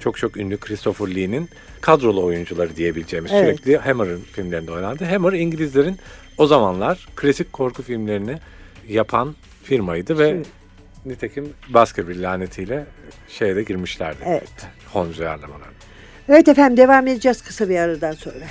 çok 0.00 0.16
çok 0.18 0.36
ünlü 0.36 0.56
Christopher 0.56 1.14
Lee'nin 1.14 1.48
kadrolu 1.80 2.24
oyuncuları 2.24 2.76
diyebileceğimiz 2.76 3.32
Evet. 3.34 3.44
sürekli 3.44 3.76
Hammer'ın 3.76 4.20
filmlerinde 4.32 4.72
oynandı. 4.72 5.04
Hammer 5.04 5.32
İngilizlerin 5.32 5.98
o 6.38 6.46
zamanlar 6.46 7.08
klasik 7.16 7.52
korku 7.52 7.82
filmlerini 7.82 8.38
yapan 8.88 9.34
firmaydı 9.62 10.18
ve 10.18 10.28
Şimdi- 10.28 10.48
nitekim 11.06 11.52
Baskerville 11.68 12.22
lanetiyle 12.22 12.86
şeye 13.28 13.56
de 13.56 13.62
girmişlerdi. 13.62 14.18
Evet. 14.26 14.66
Holmes 14.92 15.18
uyarlamalarına. 15.18 15.74
Evet 16.28 16.48
efendim 16.48 16.76
devam 16.76 17.06
edeceğiz 17.06 17.42
kısa 17.42 17.68
bir 17.68 17.76
aradan 17.78 18.12
sonra. 18.12 18.44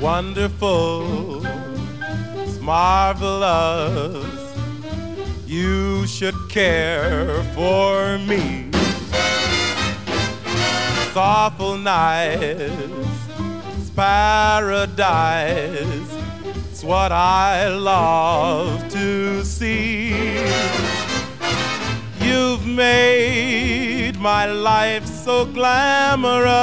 wonderful, 0.00 1.44
it's 2.44 2.58
marvelous. 2.60 4.31
You 5.52 6.06
should 6.06 6.48
care 6.48 7.42
for 7.54 8.16
me. 8.16 8.70
It's 11.04 11.14
awful 11.14 11.76
nice, 11.76 12.72
it's 13.76 13.90
paradise. 13.90 14.96
It's 16.70 16.82
what 16.82 17.12
I 17.12 17.68
love 17.68 18.88
to 18.92 19.44
see. 19.44 20.38
You've 22.18 22.66
made 22.66 24.18
my 24.18 24.46
life 24.46 25.04
so 25.04 25.44
glamorous. 25.44 26.54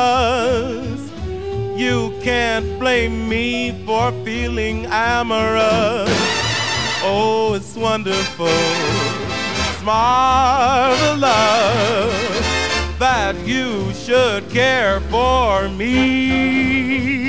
You 1.80 2.20
can't 2.24 2.80
blame 2.80 3.30
me 3.30 3.84
for 3.86 4.12
feeling 4.26 4.88
amorous. 4.88 6.39
Oh, 7.02 7.54
it's 7.54 7.76
wonderful, 7.76 8.48
it's 8.48 9.84
marvelous 9.84 11.30
that 13.00 13.36
you 13.46 13.94
should 13.94 14.50
care 14.50 15.00
for 15.10 15.70
me. 15.70 17.29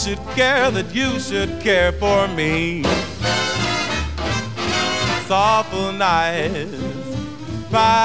Should 0.00 0.18
care, 0.34 0.70
that 0.70 0.94
you 0.94 1.20
should 1.20 1.60
care 1.60 1.92
for 1.92 2.26
me. 2.28 2.82
Softful 5.26 5.92
nights, 5.92 6.74
paradise. 7.70 8.00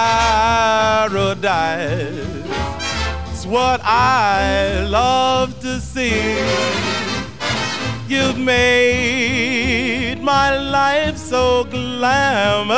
It's 3.32 3.46
what 3.46 3.80
I 3.82 4.86
love 4.90 5.58
to 5.62 5.80
see. 5.80 6.36
You've 8.10 8.40
made 8.40 10.22
my 10.22 10.58
life 10.58 11.16
so 11.18 11.64
glamorous. 11.64 12.76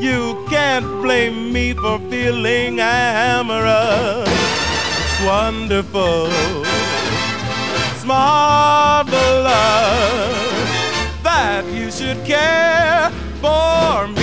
You 0.00 0.46
can't 0.48 0.86
blame 1.02 1.52
me 1.52 1.74
for 1.74 1.98
feeling 2.10 2.78
amorous. 2.78 4.28
It's 4.28 5.20
wonderful. 5.26 6.30
Marvelous 8.10 9.54
that 11.22 11.64
you 11.72 11.92
should 11.92 12.18
care 12.26 13.08
for 13.40 14.08
me. 14.08 14.20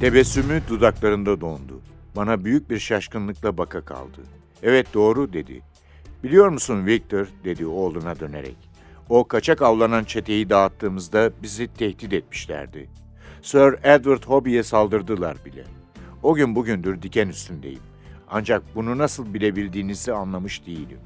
Tebessümü 0.00 0.62
dudaklarında 0.68 1.40
dondu. 1.40 1.80
Bana 2.16 2.44
büyük 2.44 2.70
bir 2.70 2.78
şaşkınlıkla 2.78 3.58
baka 3.58 3.80
kaldı. 3.84 4.20
Evet 4.62 4.94
doğru 4.94 5.32
dedi. 5.32 5.62
Biliyor 6.24 6.48
musun 6.48 6.86
Victor 6.86 7.26
dedi 7.44 7.66
oğluna 7.66 8.20
dönerek. 8.20 8.56
O 9.08 9.24
kaçak 9.24 9.62
avlanan 9.62 10.04
çeteyi 10.04 10.50
dağıttığımızda 10.50 11.30
bizi 11.42 11.68
tehdit 11.68 12.12
etmişlerdi. 12.12 12.88
Sir 13.42 13.74
Edward 13.82 14.24
Hobby'ye 14.24 14.62
saldırdılar 14.62 15.36
bile. 15.44 15.64
O 16.22 16.34
gün 16.34 16.54
bugündür 16.54 17.02
diken 17.02 17.28
üstündeyim. 17.28 17.82
Ancak 18.30 18.62
bunu 18.74 18.98
nasıl 18.98 19.34
bilebildiğinizi 19.34 20.12
anlamış 20.12 20.66
değilim. 20.66 20.98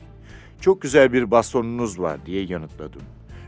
Çok 0.60 0.82
güzel 0.82 1.12
bir 1.12 1.30
bastonunuz 1.30 2.00
var 2.00 2.26
diye 2.26 2.44
yanıtladım. 2.44 3.02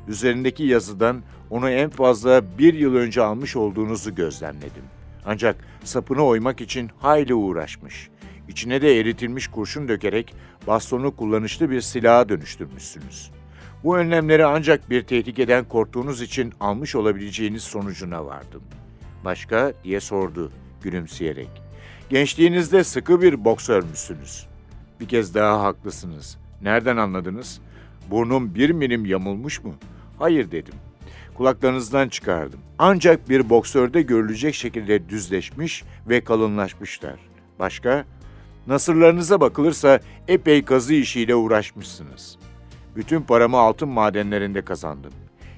Üzerindeki 0.09 0.65
yazıdan 0.65 1.23
onu 1.51 1.71
en 1.71 1.91
fazla 1.91 2.59
bir 2.59 2.75
yıl 2.75 2.95
önce 2.95 3.23
almış 3.23 3.57
olduğunuzu 3.57 4.15
gözlemledim. 4.15 4.85
Ancak 5.25 5.57
sapını 5.85 6.23
oymak 6.23 6.61
için 6.61 6.91
hayli 6.99 7.35
uğraşmış. 7.35 8.11
İçine 8.49 8.83
de 8.83 9.01
eritilmiş 9.01 9.49
kurşun 9.49 9.89
dökerek 9.89 10.35
bastonu 10.67 11.17
kullanışlı 11.17 11.71
bir 11.71 11.81
silaha 11.81 12.29
dönüştürmüşsünüz. 12.29 13.31
Bu 13.85 13.99
önlemleri 13.99 14.45
ancak 14.45 14.91
bir 14.91 15.03
tehlikeden 15.03 15.65
korktuğunuz 15.65 16.23
için 16.23 16.53
almış 16.61 16.95
olabileceğiniz 16.97 17.63
sonucuna 17.63 18.27
vardım. 18.27 18.63
Başka 19.25 19.73
diye 19.85 20.01
sordu 20.01 20.53
gülümseyerek. 20.83 21.49
Gençliğinizde 22.11 22.85
sıkı 22.85 23.23
bir 23.23 23.45
boksör 23.45 23.83
müsünüz? 23.83 24.47
Bir 25.01 25.09
kez 25.09 25.35
daha 25.35 25.63
haklısınız. 25.63 26.39
Nereden 26.63 26.97
anladınız? 26.97 27.61
Burnum 28.11 28.55
bir 28.55 28.71
milim 28.71 29.07
yamulmuş 29.07 29.65
mu? 29.65 29.75
Hayır 30.19 30.51
dedim. 30.51 30.75
Kulaklarınızdan 31.35 32.09
çıkardım. 32.09 32.61
Ancak 32.79 33.29
bir 33.29 33.51
boksörde 33.51 34.03
görülecek 34.03 34.55
şekilde 34.55 35.09
düzleşmiş 35.09 35.85
ve 36.09 36.21
kalınlaşmışlar. 36.21 37.17
Başka? 37.59 38.05
Nasırlarınıza 38.69 39.41
bakılırsa 39.41 40.01
epey 40.29 40.65
kazı 40.65 40.95
işiyle 40.95 41.35
uğraşmışsınız. 41.35 42.39
Bütün 42.97 43.23
paramı 43.23 43.57
altın 43.57 43.89
madenlerinde 43.89 44.63
kazandım. 44.63 45.13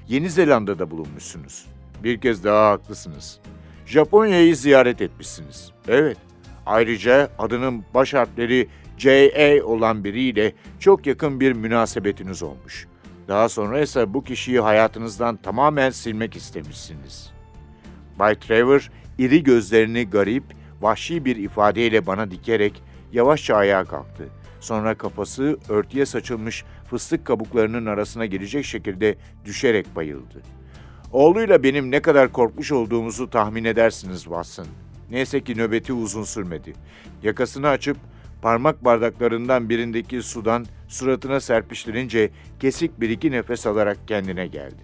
Yeni 0.07 0.29
Zelanda'da 0.29 0.91
bulunmuşsunuz. 0.91 1.65
Bir 2.03 2.21
kez 2.21 2.43
daha 2.43 2.71
haklısınız. 2.71 3.39
Japonya'yı 3.85 4.55
ziyaret 4.55 5.01
etmişsiniz. 5.01 5.71
Evet. 5.87 6.17
Ayrıca 6.65 7.29
adının 7.39 7.83
baş 7.93 8.13
harfleri 8.13 8.67
J.A. 8.97 9.65
olan 9.65 10.03
biriyle 10.03 10.53
çok 10.79 11.07
yakın 11.07 11.39
bir 11.39 11.53
münasebetiniz 11.53 12.43
olmuş. 12.43 12.87
Daha 13.27 13.49
sonra 13.49 13.79
ise 13.79 14.13
bu 14.13 14.23
kişiyi 14.23 14.59
hayatınızdan 14.59 15.37
tamamen 15.37 15.89
silmek 15.89 16.35
istemişsiniz. 16.35 17.31
Bay 18.19 18.39
Trevor 18.39 18.91
iri 19.17 19.43
gözlerini 19.43 20.09
garip, 20.09 20.43
vahşi 20.81 21.25
bir 21.25 21.35
ifadeyle 21.35 22.05
bana 22.05 22.31
dikerek 22.31 22.83
yavaşça 23.13 23.55
ayağa 23.55 23.83
kalktı. 23.83 24.27
Sonra 24.59 24.95
kafası 24.95 25.57
örtüye 25.69 26.05
saçılmış 26.05 26.63
fıstık 26.89 27.25
kabuklarının 27.25 27.85
arasına 27.85 28.25
gelecek 28.25 28.65
şekilde 28.65 29.15
düşerek 29.45 29.95
bayıldı. 29.95 30.41
Oğluyla 31.11 31.63
benim 31.63 31.91
ne 31.91 32.01
kadar 32.01 32.31
korkmuş 32.31 32.71
olduğumuzu 32.71 33.29
tahmin 33.29 33.63
edersiniz 33.63 34.21
Watson. 34.21 34.67
Neyse 35.11 35.41
ki 35.41 35.57
nöbeti 35.57 35.93
uzun 35.93 36.23
sürmedi. 36.23 36.73
Yakasını 37.23 37.67
açıp 37.67 37.97
parmak 38.41 38.85
bardaklarından 38.85 39.69
birindeki 39.69 40.21
sudan 40.21 40.65
suratına 40.87 41.39
serpiştirince 41.39 42.29
kesik 42.59 43.01
bir 43.01 43.09
iki 43.09 43.31
nefes 43.31 43.67
alarak 43.67 44.07
kendine 44.07 44.47
geldi. 44.47 44.81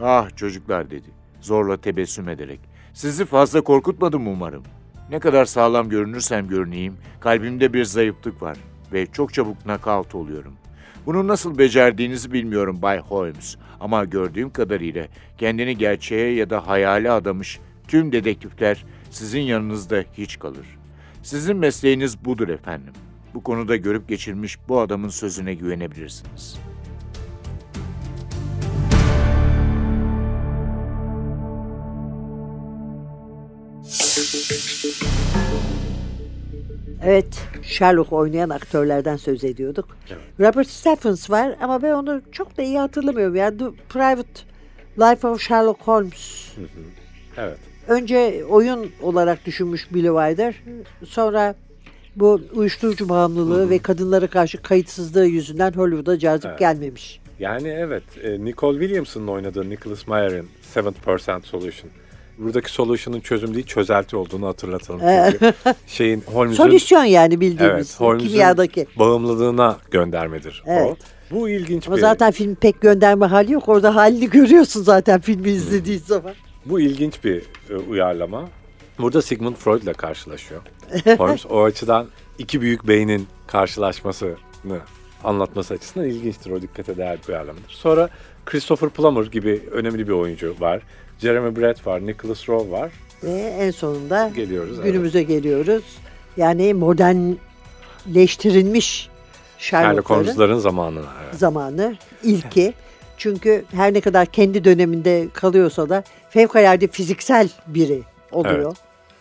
Ah 0.00 0.36
çocuklar 0.36 0.90
dedi 0.90 1.22
zorla 1.42 1.76
tebessüm 1.76 2.28
ederek. 2.28 2.60
Sizi 2.94 3.24
fazla 3.24 3.60
korkutmadım 3.60 4.26
umarım. 4.26 4.62
Ne 5.10 5.18
kadar 5.18 5.44
sağlam 5.44 5.88
görünürsem 5.88 6.48
görüneyim 6.48 6.96
kalbimde 7.20 7.72
bir 7.72 7.84
zayıflık 7.84 8.42
var 8.42 8.58
ve 8.92 9.06
çok 9.06 9.34
çabuk 9.34 9.66
nakavt 9.66 10.14
oluyorum. 10.14 10.54
Bunu 11.06 11.28
nasıl 11.28 11.58
becerdiğinizi 11.58 12.32
bilmiyorum 12.32 12.82
Bay 12.82 12.98
Holmes 12.98 13.56
ama 13.80 14.04
gördüğüm 14.04 14.50
kadarıyla 14.50 15.06
kendini 15.38 15.78
gerçeğe 15.78 16.34
ya 16.34 16.50
da 16.50 16.66
hayale 16.66 17.10
adamış 17.10 17.60
tüm 17.88 18.12
dedektifler 18.12 18.84
sizin 19.10 19.40
yanınızda 19.40 20.04
hiç 20.18 20.38
kalır. 20.38 20.66
Sizin 21.22 21.56
mesleğiniz 21.56 22.24
budur 22.24 22.48
efendim. 22.48 22.92
Bu 23.34 23.42
konuda 23.42 23.76
görüp 23.76 24.08
geçirmiş 24.08 24.58
bu 24.68 24.80
adamın 24.80 25.08
sözüne 25.08 25.54
güvenebilirsiniz. 25.54 26.71
Evet, 37.04 37.48
Sherlock 37.62 38.12
oynayan 38.12 38.50
aktörlerden 38.50 39.16
söz 39.16 39.44
ediyorduk. 39.44 39.96
Robert 40.40 40.68
Stephens 40.68 41.30
var 41.30 41.56
ama 41.60 41.82
ben 41.82 41.92
onu 41.92 42.22
çok 42.32 42.56
da 42.56 42.62
iyi 42.62 42.78
hatırlamıyorum. 42.78 43.36
Yani 43.36 43.58
The 43.58 43.64
Private 43.88 44.40
Life 44.98 45.28
of 45.28 45.40
Sherlock 45.40 45.80
Holmes. 45.80 46.52
Evet. 47.36 47.58
Önce 47.88 48.44
oyun 48.48 48.90
olarak 49.02 49.46
düşünmüş 49.46 49.94
Billy 49.94 50.06
Wilder. 50.08 50.54
Sonra 51.04 51.54
bu 52.16 52.40
uyuşturucu 52.54 53.08
bağımlılığı 53.08 53.70
ve 53.70 53.78
kadınlara 53.78 54.26
karşı 54.26 54.62
kayıtsızlığı 54.62 55.26
yüzünden 55.26 55.72
Hollywood'a 55.72 56.18
cazip 56.18 56.46
Evet. 56.50 56.58
gelmemiş. 56.58 57.20
Yani 57.40 57.68
evet, 57.68 58.02
e, 58.22 58.44
Nicole 58.44 58.78
Williams'ın 58.80 59.26
oynadığı 59.26 59.70
Nicholas 59.70 60.06
Meyer'in 60.08 60.48
7% 60.74 61.46
Solution. 61.46 61.90
Buradaki 62.42 62.72
solution'un 62.72 63.20
çözüm 63.20 63.54
değil, 63.54 63.66
çözelti 63.66 64.16
olduğunu 64.16 64.46
hatırlatalım. 64.46 65.00
Çünkü 65.30 65.52
şeyin 65.86 66.20
Holmes'un 66.26 66.64
Solüsyon 66.64 67.04
yani 67.04 67.40
bildiğimiz 67.40 67.98
evet, 68.00 68.22
kimyadaki. 68.22 68.86
bağımlılığına 68.98 69.78
göndermedir 69.90 70.62
Evet. 70.66 70.86
o. 70.86 70.96
Bu 71.34 71.48
ilginç 71.48 71.86
Ama 71.86 71.96
bir 71.96 72.00
zaten 72.00 72.30
film 72.30 72.54
pek 72.54 72.80
gönderme 72.80 73.26
hali 73.26 73.52
yok. 73.52 73.68
Orada 73.68 73.94
halini 73.94 74.30
görüyorsun 74.30 74.82
zaten 74.82 75.20
filmi 75.20 75.50
izlediğin 75.50 75.98
zaman. 75.98 76.32
Bu 76.66 76.80
ilginç 76.80 77.24
bir 77.24 77.42
e, 77.70 77.76
uyarlama. 77.76 78.48
Burada 78.98 79.22
Sigmund 79.22 79.56
Freud 79.56 79.82
ile 79.82 79.92
karşılaşıyor. 79.92 80.60
Holmes 81.18 81.46
o 81.50 81.62
açıdan 81.62 82.06
iki 82.38 82.60
büyük 82.60 82.88
beynin 82.88 83.26
karşılaşmasını 83.46 84.80
anlatması 85.24 85.74
açısından 85.74 86.08
ilginçtir. 86.08 86.50
O 86.50 86.62
dikkate 86.62 86.96
değer 86.96 87.18
bir 87.22 87.28
uyarlamadır. 87.28 87.70
Sonra 87.70 88.08
Christopher 88.46 88.88
Plummer 88.88 89.24
gibi 89.24 89.62
önemli 89.70 90.08
bir 90.08 90.12
oyuncu 90.12 90.56
var. 90.60 90.82
Jeremy 91.22 91.56
Brett 91.56 91.86
var, 91.86 92.06
Nicholas 92.06 92.48
Rowe 92.48 92.70
var. 92.70 92.90
Ve 93.22 93.40
en 93.40 93.70
sonunda 93.70 94.30
Geliyoruz. 94.36 94.74
evet. 94.74 94.84
günümüze 94.84 95.22
geliyoruz. 95.22 95.84
Yani 96.36 96.74
modernleştirilmiş 96.74 99.08
Sherlock 99.58 99.88
Sherlock'ların 99.88 100.20
Holmes'ların 100.20 100.58
zamanına. 100.58 101.06
Evet. 101.24 101.34
zamanı 101.34 101.96
ilki. 102.22 102.74
Çünkü 103.16 103.64
her 103.72 103.94
ne 103.94 104.00
kadar 104.00 104.26
kendi 104.26 104.64
döneminde 104.64 105.28
kalıyorsa 105.32 105.88
da 105.88 106.04
fevkalade 106.30 106.86
fiziksel 106.86 107.48
biri 107.66 108.02
oluyor. 108.32 108.66
Evet. 108.66 108.76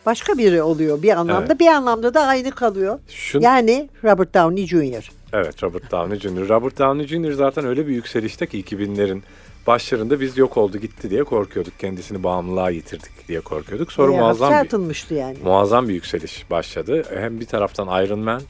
Başka 0.06 0.38
biri 0.38 0.62
oluyor 0.62 1.02
bir 1.02 1.10
anlamda. 1.10 1.46
Evet. 1.48 1.60
Bir 1.60 1.68
anlamda 1.68 2.14
da 2.14 2.22
aynı 2.22 2.52
kalıyor. 2.52 3.00
Şun, 3.08 3.42
Yani 3.42 3.90
Robert 4.04 4.34
Downey 4.34 4.68
Jr. 4.68 5.12
Evet 5.34 5.64
Robert 5.64 5.92
Downey 5.92 6.20
Jr. 6.20 6.50
Robert 6.50 6.80
Downey 6.80 7.08
Jr. 7.08 7.32
zaten 7.32 7.66
öyle 7.66 7.88
bir 7.88 7.94
yükselişte 7.94 8.48
ki 8.48 8.64
2000'lerin 8.64 9.22
başlarında 9.68 10.20
biz 10.20 10.38
yok 10.38 10.58
oldu 10.58 10.78
gitti 10.78 11.10
diye 11.10 11.24
korkuyorduk. 11.24 11.80
Kendisini 11.80 12.24
bağımlılığa 12.24 12.70
yitirdik 12.70 13.28
diye 13.28 13.42
korkuyorduk. 13.42 13.92
Sonra 13.92 14.12
Bayağı 14.12 14.24
muazzam 14.24 14.50
bir, 14.64 15.16
yani. 15.16 15.38
muazzam 15.44 15.90
bir 15.90 15.94
yükseliş 15.94 16.52
başladı. 16.52 17.04
Hem 17.14 17.40
bir 17.40 17.46
taraftan 17.46 18.06
Iron 18.06 18.20
Man 18.20 18.42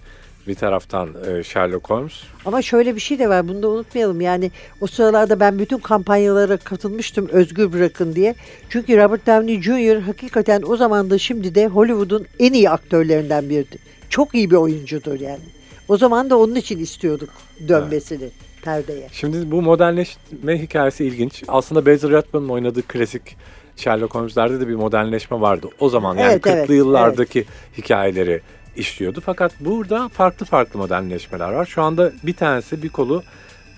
Bir 0.47 0.55
taraftan 0.55 1.09
e, 1.27 1.43
Sherlock 1.43 1.89
Holmes. 1.89 2.13
Ama 2.45 2.61
şöyle 2.61 2.95
bir 2.95 2.99
şey 2.99 3.19
de 3.19 3.29
var 3.29 3.47
bunu 3.47 3.63
da 3.63 3.69
unutmayalım. 3.69 4.21
Yani 4.21 4.51
o 4.81 4.87
sıralarda 4.87 5.39
ben 5.39 5.59
bütün 5.59 5.77
kampanyalara 5.77 6.57
katılmıştım 6.57 7.27
özgür 7.27 7.73
bırakın 7.73 8.15
diye. 8.15 8.35
Çünkü 8.69 8.97
Robert 8.97 9.27
Downey 9.27 9.61
Jr. 9.61 10.01
hakikaten 10.01 10.61
o 10.67 10.77
zaman 10.77 11.09
da 11.09 11.17
şimdi 11.17 11.55
de 11.55 11.67
Hollywood'un 11.67 12.25
en 12.39 12.53
iyi 12.53 12.69
aktörlerinden 12.69 13.49
biridir. 13.49 13.81
Çok 14.09 14.35
iyi 14.35 14.51
bir 14.51 14.55
oyuncudur 14.55 15.19
yani. 15.19 15.43
O 15.87 15.97
zaman 15.97 16.29
da 16.29 16.37
onun 16.37 16.55
için 16.55 16.79
istiyorduk 16.79 17.29
dönmesini 17.67 18.29
perdeye. 18.63 19.07
Şimdi 19.11 19.51
bu 19.51 19.61
modernleşme 19.61 20.61
hikayesi 20.61 21.05
ilginç. 21.05 21.43
Aslında 21.47 21.85
Basil 21.85 22.11
Rathbone'un 22.11 22.49
oynadığı 22.49 22.81
klasik 22.81 23.37
Sherlock 23.75 24.15
Holmes'lerde 24.15 24.59
de 24.59 24.67
bir 24.67 24.75
modernleşme 24.75 25.41
vardı. 25.41 25.67
O 25.79 25.89
zaman 25.89 26.17
yani 26.17 26.31
Evet, 26.31 26.45
40'lı 26.45 26.57
evet, 26.57 26.69
yıllardaki 26.69 27.45
hikayeleri 27.77 28.41
işliyordu. 28.75 29.21
Fakat 29.25 29.51
burada 29.59 30.07
farklı 30.07 30.45
farklı 30.45 30.79
modernleşmeler 30.79 31.51
var. 31.51 31.65
Şu 31.65 31.81
anda 31.81 32.11
bir 32.23 32.33
tanesi 32.33 32.83
bir 32.83 32.89
kolu 32.89 33.23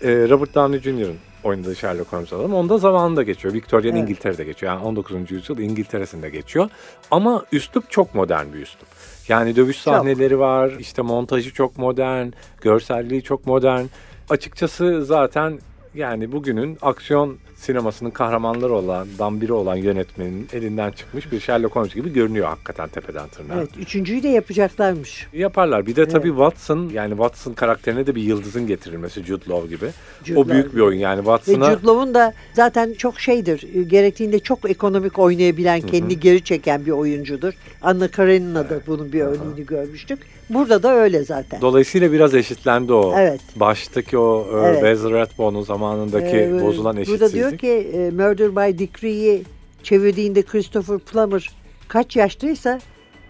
e, 0.01 0.09
Robert 0.29 0.55
Downey 0.55 0.79
Jr.'ın 0.79 1.17
oynadığı 1.43 1.75
Sherlock 1.75 2.13
Holmes 2.13 2.33
alalım. 2.33 2.53
Onda 2.53 2.77
zamanında 2.77 3.23
geçiyor. 3.23 3.53
Victorian 3.53 3.95
Evet. 3.95 4.03
İngiltere'de 4.03 4.43
geçiyor. 4.43 4.73
Yani 4.73 4.83
19. 4.85 5.31
yüzyıl 5.31 5.57
İngiltere'sinde 5.57 6.29
geçiyor. 6.29 6.69
Ama 7.11 7.45
üslup 7.51 7.91
çok 7.91 8.15
modern 8.15 8.53
bir 8.53 8.59
üslup. 8.59 8.87
Yani 9.27 9.55
dövüş 9.55 9.83
Çok. 9.83 9.93
sahneleri 9.93 10.39
var, 10.39 10.71
işte 10.79 11.01
montajı 11.01 11.53
çok 11.53 11.77
modern, 11.77 12.27
görselliği 12.61 13.23
çok 13.23 13.47
modern. 13.47 13.85
Açıkçası 14.29 15.05
zaten 15.05 15.59
yani 15.95 16.31
bugünün 16.31 16.77
aksiyon 16.81 17.37
sinemasının 17.55 18.09
kahramanları 18.09 18.73
olandan 18.73 19.41
biri 19.41 19.53
olan 19.53 19.75
yönetmenin 19.75 20.47
elinden 20.53 20.91
çıkmış 20.91 21.31
bir 21.31 21.39
Sherlock 21.39 21.75
Holmes 21.75 21.93
gibi 21.93 22.13
görünüyor 22.13 22.47
hakikaten 22.47 22.89
tepeden 22.89 23.27
tırnağa. 23.27 23.53
Evet, 23.57 23.69
üçüncüyü 23.77 24.23
de 24.23 24.27
yapacaklarmış. 24.27 25.27
Yaparlar. 25.33 25.85
Bir 25.85 25.95
de 25.95 26.07
tabii 26.07 26.27
Watson 26.27 26.89
yani 26.93 27.09
Watson 27.09 27.53
karakterine 27.53 28.07
de 28.07 28.15
bir 28.15 28.21
yıldızın 28.21 28.67
getirilmesi 28.67 29.23
Jude 29.23 29.49
Law 29.49 29.75
gibi. 29.75 29.85
Jude 30.23 30.39
o 30.39 30.49
büyük 30.49 30.65
Law 30.65 30.77
bir 30.77 30.81
oyun 30.81 30.99
yani 30.99 31.19
Ve 31.19 31.23
Watson'a 31.23 31.71
Jude 31.71 31.87
Law'un 31.87 32.13
da 32.13 32.33
zaten 32.53 32.93
çok 32.93 33.19
şeydir. 33.19 33.75
e, 33.75 33.83
Gerektiğinde 33.83 34.39
çok 34.39 34.69
ekonomik 34.69 35.19
oynayabilen, 35.19 35.81
kendini 35.81 36.19
geri 36.19 36.43
çeken 36.43 36.85
bir 36.85 36.91
oyuncudur. 36.91 37.53
Anna 37.81 38.07
Karenina 38.07 38.69
da 38.69 38.79
bunun 38.87 39.13
bir 39.13 39.21
örneğini 39.21 39.65
görmüştük. 39.65 40.19
Burada 40.49 40.83
da 40.83 40.93
öyle 40.95 41.23
zaten. 41.23 41.61
dolayısıyla 41.61 42.11
biraz 42.11 42.35
eşitlendi 42.35 42.93
o. 42.93 43.13
Evet. 43.17 43.41
Baştaki 43.55 44.17
o 44.17 44.47
e, 44.53 44.67
Evet. 44.67 44.83
Basil 44.83 45.11
Rathbone'un 45.11 45.61
zamanındaki 45.63 46.37
Ee, 46.37 46.61
bozulan 46.61 46.97
eşitsizlik. 46.97 47.21
Burada 47.21 47.33
diyor 47.33 47.57
ki 47.57 47.89
e, 47.93 48.11
Murder 48.11 48.55
by 48.55 48.79
Decree'yi 48.79 49.43
çevirdiğinde 49.83 50.41
Christopher 50.41 50.99
Plummer 50.99 51.51
kaç 51.87 52.15
yaştaysa 52.15 52.79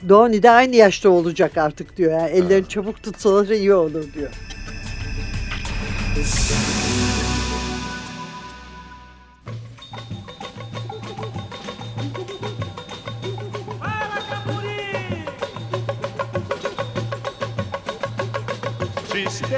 Donnie 0.10 0.44
de 0.44 0.50
aynı 0.50 0.76
yaşta 0.76 1.10
olacak 1.10 1.58
artık 1.58 1.98
diyor. 1.98 2.12
Yani 2.12 2.30
ellerini 2.30 2.68
çabuk 2.68 3.04
tutsalar 3.04 3.48
iyi 3.48 3.74
olur 3.74 4.04
diyor. 4.14 4.30
Tristeza 19.14 19.54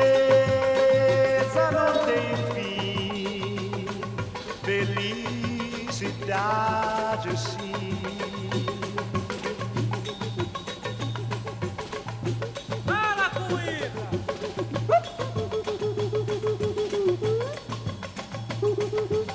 não 1.72 1.94
tem 2.04 2.36
fim, 2.54 3.88
felicidade 5.86 6.20
sim. 7.40 7.96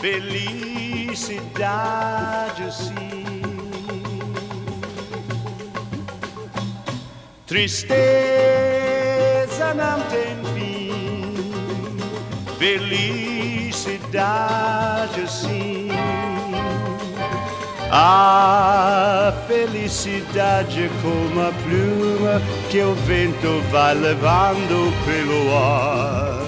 felicidade 0.01 1.43
sim. 2.73 3.10
Tristeza 7.51 7.91
não 9.75 10.01
tem 10.03 10.37
fim, 10.55 11.51
felicidade 12.57 13.99
sim. 15.29 15.89
A 17.91 19.33
felicidade 19.49 20.85
é 20.85 20.91
como 21.03 21.41
a 21.41 21.51
pluma 21.65 22.41
que 22.71 22.81
o 22.83 22.95
vento 22.95 23.61
vai 23.73 23.95
levando 23.97 24.95
pelo 25.05 25.53
ar. 25.53 26.47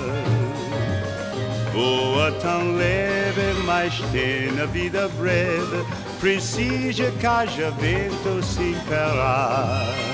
Voa 1.73 2.31
tão 2.41 2.77
leve, 2.77 3.55
mas 3.65 4.01
tem 4.13 4.53
na 4.53 4.67
vida 4.67 5.09
breve, 5.19 5.85
precisa 6.21 7.11
que 7.19 7.27
haja 7.27 7.73
vento 7.73 8.41
sem 8.45 8.75
parar. 8.89 10.12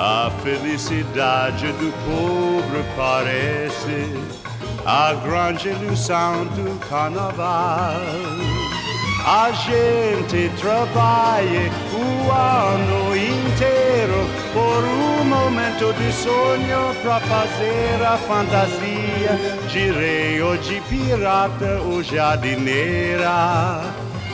A 0.00 0.30
felicidade 0.44 1.72
do 1.72 1.92
pobre 2.06 2.84
parece 2.96 4.14
a 4.86 5.12
grande 5.12 5.70
ilusão 5.70 6.44
do 6.44 6.78
carnaval. 6.88 8.00
A 9.26 9.50
gente 9.50 10.52
trabalha 10.60 11.72
o 11.92 12.30
ano 12.30 13.16
inteiro 13.16 14.24
por 14.52 14.84
um 14.84 15.24
momento 15.24 15.92
de 15.94 16.12
sonho 16.12 16.94
para 17.02 17.18
fazer 17.18 18.00
a 18.06 18.16
fantasia 18.18 19.36
de 19.68 19.90
rei 19.90 20.40
ou 20.40 20.56
de 20.58 20.80
pirata 20.82 21.80
ou 21.84 22.04
jardineira. 22.04 23.82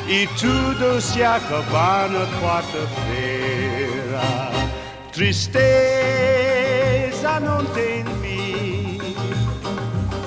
E 0.07 0.27
tudo 0.39 1.01
se 1.01 1.23
acaba 1.23 2.07
na 2.09 2.27
quarta-feira. 2.39 4.54
Tristeza 5.15 5.55
não 7.41 7.65
tem 7.67 8.05
fim, 8.21 8.99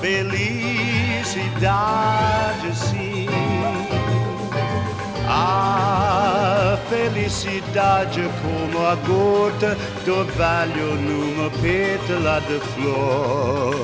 felicidade 0.00 1.28
sim. 2.74 3.28
A 5.28 6.78
felicidade 6.88 8.22
é 8.22 8.30
como 8.40 8.86
a 8.86 8.94
gota 8.94 9.76
do 10.06 10.20
orvalho 10.20 10.94
numa 10.94 11.50
pétala 11.60 12.40
de 12.40 12.58
flor. 12.72 13.74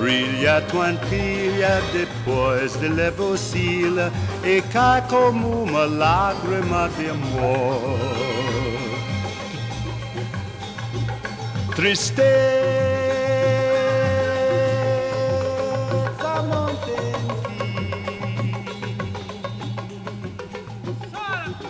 Brilha, 0.00 0.62
tranquila, 0.62 1.80
depois 1.92 2.76
de 2.80 2.88
leve 2.88 3.22
oscila 3.22 4.12
e 4.42 4.60
cai 4.62 5.00
como 5.02 5.62
uma 5.62 5.84
lágrima 5.84 6.90
de 6.98 7.10
amor. 7.10 8.37
tristeza. 11.78 12.58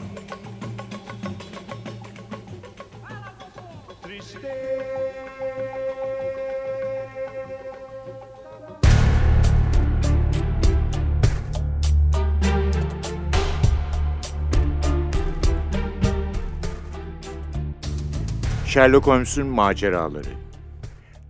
Sherlock 18.72 19.06
Holmes'un 19.06 19.46
maceraları. 19.46 20.28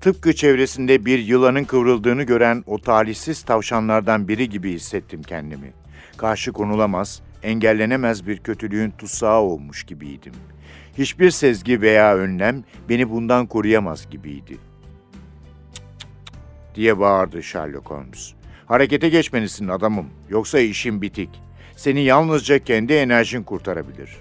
Tıpkı 0.00 0.34
çevresinde 0.34 1.04
bir 1.04 1.18
yılanın 1.18 1.64
kıvrıldığını 1.64 2.22
gören 2.22 2.64
o 2.66 2.78
talihsiz 2.78 3.42
tavşanlardan 3.42 4.28
biri 4.28 4.48
gibi 4.48 4.72
hissettim 4.72 5.22
kendimi. 5.22 5.72
Karşı 6.16 6.52
konulamaz, 6.52 7.22
engellenemez 7.42 8.26
bir 8.26 8.38
kötülüğün 8.38 8.90
tutsağı 8.90 9.40
olmuş 9.40 9.84
gibiydim. 9.84 10.32
Hiçbir 10.98 11.30
sezgi 11.30 11.80
veya 11.80 12.16
önlem 12.16 12.64
beni 12.88 13.10
bundan 13.10 13.46
koruyamaz 13.46 14.10
gibiydi. 14.10 14.58
Diye 16.74 16.98
bağırdı 16.98 17.42
Sherlock 17.42 17.90
Holmes. 17.90 18.32
Harekete 18.66 19.08
geçmelisin 19.08 19.68
adamım, 19.68 20.06
yoksa 20.28 20.58
işin 20.58 21.02
bitik. 21.02 21.30
Seni 21.76 22.04
yalnızca 22.04 22.58
kendi 22.58 22.92
enerjin 22.92 23.42
kurtarabilir. 23.42 24.16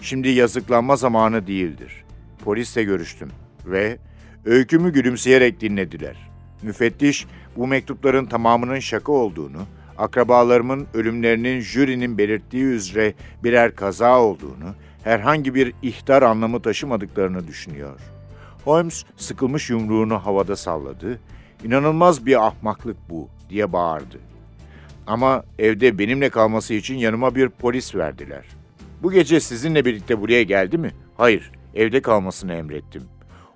Şimdi 0.00 0.28
yazıklanma 0.28 0.96
zamanı 0.96 1.46
değildir. 1.46 2.04
Polisle 2.44 2.84
görüştüm 2.84 3.28
ve 3.66 3.98
öykümü 4.44 4.92
gülümseyerek 4.92 5.60
dinlediler. 5.60 6.30
Müfettiş 6.62 7.26
bu 7.56 7.66
mektupların 7.66 8.26
tamamının 8.26 8.78
şaka 8.78 9.12
olduğunu, 9.12 9.58
akrabalarımın 9.98 10.86
ölümlerinin 10.94 11.60
jürinin 11.60 12.18
belirttiği 12.18 12.64
üzere 12.64 13.14
birer 13.44 13.74
kaza 13.74 14.20
olduğunu, 14.20 14.74
herhangi 15.04 15.54
bir 15.54 15.72
ihtar 15.82 16.22
anlamı 16.22 16.62
taşımadıklarını 16.62 17.46
düşünüyor. 17.46 18.00
Holmes 18.64 19.04
sıkılmış 19.16 19.70
yumruğunu 19.70 20.26
havada 20.26 20.56
salladı. 20.56 21.20
İnanılmaz 21.64 22.26
bir 22.26 22.46
ahmaklık 22.46 22.96
bu 23.10 23.28
diye 23.50 23.72
bağırdı. 23.72 24.18
Ama 25.06 25.44
evde 25.58 25.98
benimle 25.98 26.30
kalması 26.30 26.74
için 26.74 26.94
yanıma 26.94 27.34
bir 27.34 27.48
polis 27.48 27.94
verdiler. 27.94 28.44
Bu 29.02 29.12
gece 29.12 29.40
sizinle 29.40 29.84
birlikte 29.84 30.20
buraya 30.20 30.42
geldi 30.42 30.78
mi? 30.78 30.90
Hayır, 31.16 31.52
evde 31.78 32.02
kalmasını 32.02 32.54
emrettim. 32.54 33.02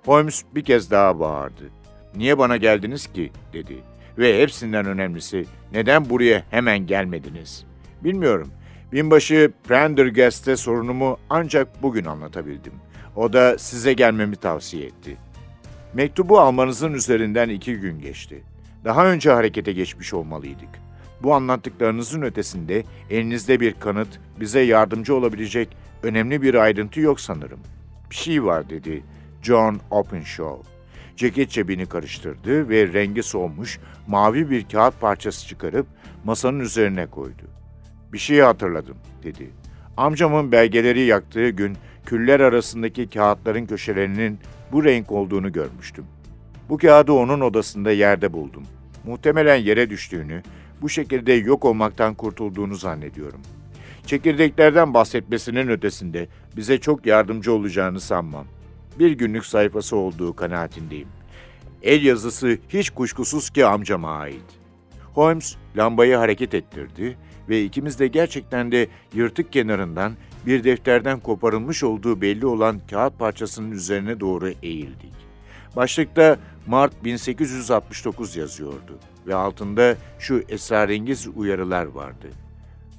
Holmes 0.05 0.43
bir 0.55 0.63
kez 0.63 0.91
daha 0.91 1.19
bağırdı. 1.19 1.63
Niye 2.15 2.37
bana 2.37 2.57
geldiniz 2.57 3.07
ki? 3.07 3.31
dedi. 3.53 3.77
Ve 4.17 4.41
hepsinden 4.41 4.85
önemlisi 4.85 5.45
neden 5.71 6.09
buraya 6.09 6.43
hemen 6.49 6.87
gelmediniz? 6.87 7.65
Bilmiyorum. 8.03 8.51
Binbaşı 8.91 9.51
Prendergast'e 9.63 10.55
sorunumu 10.55 11.17
ancak 11.29 11.83
bugün 11.83 12.05
anlatabildim. 12.05 12.73
O 13.15 13.33
da 13.33 13.57
size 13.57 13.93
gelmemi 13.93 14.35
tavsiye 14.35 14.85
etti. 14.85 15.17
Mektubu 15.93 16.39
almanızın 16.39 16.93
üzerinden 16.93 17.49
iki 17.49 17.75
gün 17.75 17.99
geçti. 17.99 18.43
Daha 18.85 19.07
önce 19.07 19.31
harekete 19.31 19.73
geçmiş 19.73 20.13
olmalıydık. 20.13 20.69
Bu 21.23 21.33
anlattıklarınızın 21.33 22.21
ötesinde 22.21 22.83
elinizde 23.09 23.59
bir 23.59 23.73
kanıt, 23.73 24.19
bize 24.39 24.59
yardımcı 24.59 25.15
olabilecek 25.15 25.77
önemli 26.03 26.41
bir 26.41 26.55
ayrıntı 26.55 26.99
yok 26.99 27.19
sanırım. 27.19 27.59
Bir 28.13 28.17
şey 28.17 28.43
var 28.43 28.69
dedi 28.69 29.03
John 29.41 29.79
Openshaw. 29.91 30.69
Ceket 31.15 31.49
cebini 31.49 31.85
karıştırdı 31.85 32.69
ve 32.69 32.93
rengi 32.93 33.23
solmuş 33.23 33.79
mavi 34.07 34.49
bir 34.49 34.69
kağıt 34.69 35.01
parçası 35.01 35.47
çıkarıp 35.47 35.87
masanın 36.23 36.59
üzerine 36.59 37.05
koydu. 37.05 37.43
Bir 38.13 38.17
şeyi 38.17 38.43
hatırladım 38.43 38.97
dedi. 39.23 39.49
Amcamın 39.97 40.51
belgeleri 40.51 41.01
yaktığı 41.01 41.49
gün 41.49 41.77
küller 42.05 42.39
arasındaki 42.39 43.09
kağıtların 43.09 43.65
köşelerinin 43.65 44.39
bu 44.71 44.83
renk 44.83 45.11
olduğunu 45.11 45.51
görmüştüm. 45.51 46.05
Bu 46.69 46.77
kağıdı 46.77 47.11
onun 47.11 47.41
odasında 47.41 47.91
yerde 47.91 48.33
buldum. 48.33 48.63
Muhtemelen 49.05 49.55
yere 49.55 49.89
düştüğünü, 49.89 50.43
bu 50.81 50.89
şekilde 50.89 51.33
yok 51.33 51.65
olmaktan 51.65 52.13
kurtulduğunu 52.13 52.75
zannediyorum. 52.75 53.41
Çekirdeklerden 54.05 54.93
bahsetmesinin 54.93 55.67
ötesinde 55.67 56.27
bize 56.57 56.77
çok 56.79 57.05
yardımcı 57.05 57.53
olacağını 57.53 57.99
sanmam. 57.99 58.45
Bir 58.99 59.11
günlük 59.11 59.45
sayfası 59.45 59.95
olduğu 59.95 60.35
kanaatindeyim. 60.35 61.07
El 61.83 62.03
yazısı 62.03 62.57
hiç 62.69 62.89
kuşkusuz 62.89 63.49
ki 63.49 63.65
amcama 63.65 64.11
ait. 64.17 64.43
Holmes 65.13 65.55
lambayı 65.77 66.15
hareket 66.15 66.53
ettirdi 66.53 67.17
ve 67.49 67.63
ikimiz 67.63 67.99
de 67.99 68.07
gerçekten 68.07 68.71
de 68.71 68.87
yırtık 69.13 69.53
kenarından 69.53 70.13
bir 70.45 70.63
defterden 70.63 71.19
koparılmış 71.19 71.83
olduğu 71.83 72.21
belli 72.21 72.45
olan 72.45 72.81
kağıt 72.89 73.19
parçasının 73.19 73.71
üzerine 73.71 74.19
doğru 74.19 74.49
eğildik. 74.63 75.13
Başlıkta 75.75 76.37
Mart 76.67 77.03
1869 77.03 78.35
yazıyordu 78.35 78.99
ve 79.27 79.35
altında 79.35 79.95
şu 80.19 80.43
esrarengiz 80.49 81.27
uyarılar 81.35 81.85
vardı. 81.85 82.27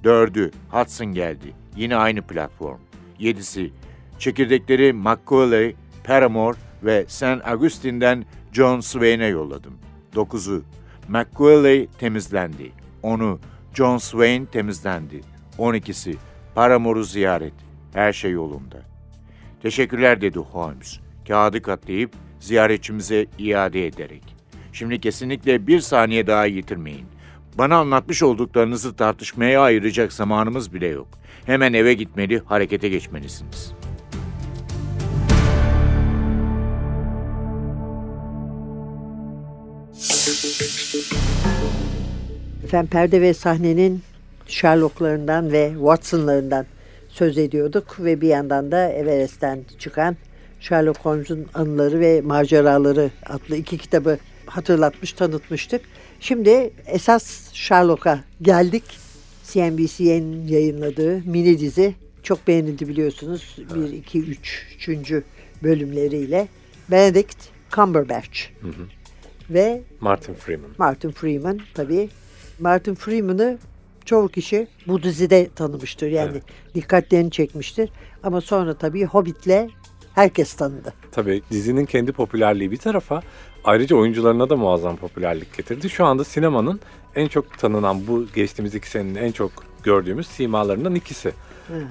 Dördü, 0.05 0.51
Hudson 0.71 1.07
geldi. 1.07 1.53
Yine 1.77 1.97
aynı 1.97 2.23
platform. 2.23 2.79
Yedisi, 3.19 3.73
çekirdekleri 4.19 4.93
Macaulay, 4.93 5.75
Paramore 6.05 6.59
ve 6.83 7.05
St. 7.09 7.23
Augustine'den 7.45 8.25
John 8.53 8.81
Swain'e 8.81 9.27
yolladım. 9.27 9.75
Dokuzu, 10.14 10.62
Macaulay 11.09 11.88
temizlendi. 11.99 12.73
Onu, 13.03 13.38
John 13.75 13.99
Swain 13.99 14.45
temizlendi. 14.47 15.21
On 15.59 15.75
ikisi, 15.75 16.14
Paramore'u 16.55 17.05
ziyaret. 17.05 17.55
Her 17.93 18.12
şey 18.12 18.31
yolunda. 18.31 18.77
Teşekkürler 19.62 20.21
dedi 20.21 20.38
Holmes. 20.38 20.99
Kağıdı 21.29 21.62
katlayıp 21.62 22.11
ziyaretçimize 22.40 23.27
iade 23.38 23.87
ederek. 23.87 24.37
Şimdi 24.73 25.01
kesinlikle 25.01 25.67
bir 25.67 25.81
saniye 25.81 26.27
daha 26.27 26.47
yitirmeyin. 26.47 27.07
Bana 27.59 27.77
anlatmış 27.77 28.23
olduklarınızı 28.23 28.97
tartışmaya 28.97 29.61
ayıracak 29.61 30.12
zamanımız 30.12 30.75
bile 30.75 30.87
yok. 30.87 31.09
Hemen 31.47 31.73
eve 31.73 31.95
gitmeli, 31.95 32.38
harekete 32.38 32.88
geçmelisiniz. 32.88 33.73
Efendim 42.64 42.90
perde 42.90 43.21
ve 43.21 43.35
sahnenin 43.35 44.03
Sherlock'larından 44.47 45.53
ve 45.53 45.73
Watson'larından 45.75 46.67
söz 47.09 47.38
ediyorduk 47.38 47.97
ve 48.01 48.21
bir 48.21 48.29
yandan 48.29 48.73
da 48.73 48.88
Everest'ten 48.88 49.64
çıkan 49.79 50.17
Sherlock 50.61 50.99
Holmes'un 50.99 51.47
anıları 51.55 52.01
ve 52.01 52.21
maceraları 52.21 53.11
adlı 53.27 53.57
iki 53.57 53.79
kitabı 53.79 54.19
hatırlatmış, 54.47 55.12
tanıtmıştık. 55.12 55.81
Şimdi 56.20 56.70
esas 56.87 57.53
Sherlock'a 57.53 58.24
geldik. 58.42 58.85
CNBC'nin 59.44 60.48
yayınladığı 60.48 61.22
mini 61.24 61.59
dizi 61.59 61.94
çok 62.22 62.46
beğenildi 62.48 62.88
biliyorsunuz. 62.88 63.57
1, 63.74 63.92
2, 63.92 64.18
3, 64.20 64.66
3. 64.88 65.12
bölümleriyle. 65.62 66.48
Benedict 66.90 67.37
Cumberbatch 67.70 68.38
ve 69.50 69.83
Martin 70.00 70.35
Freeman. 70.35 70.70
Martin 70.79 71.11
Freeman 71.11 71.61
tabii. 71.74 72.09
Martin 72.59 72.94
Freeman'ı 72.94 73.59
çoğu 74.05 74.29
kişi 74.29 74.66
bu 74.87 75.03
dizide 75.03 75.48
tanımıştır. 75.57 76.07
Yani 76.07 76.31
Evet. 76.33 76.42
dikkatlerini 76.74 77.31
çekmiştir. 77.31 77.90
Ama 78.22 78.40
sonra 78.40 78.74
tabii 78.74 79.05
Hobbit'le 79.05 79.68
herkes 80.14 80.55
tanıdı. 80.55 80.92
Tabii 81.12 81.42
dizinin 81.50 81.87
kendi 81.87 82.12
popülerliği 82.12 82.70
bir 82.70 82.77
tarafa 82.77 83.22
ayrıca 83.64 83.96
oyuncularına 83.96 84.50
da 84.50 84.57
muazzam 84.57 84.96
popülerlik 84.96 85.57
getirdi. 85.57 85.90
Şu 85.90 86.05
anda 86.05 86.24
sinemanın 86.24 86.81
en 87.16 87.29
çok 87.29 87.59
tanınan 87.59 88.07
bu 88.07 88.27
geçtiğimiz 88.35 88.74
iki 88.74 88.90
senenin 88.90 89.14
en 89.14 89.33
çok 89.33 89.53
gördüğümüz 89.83 90.27
simalarından 90.27 90.94
ikisi. 90.94 91.33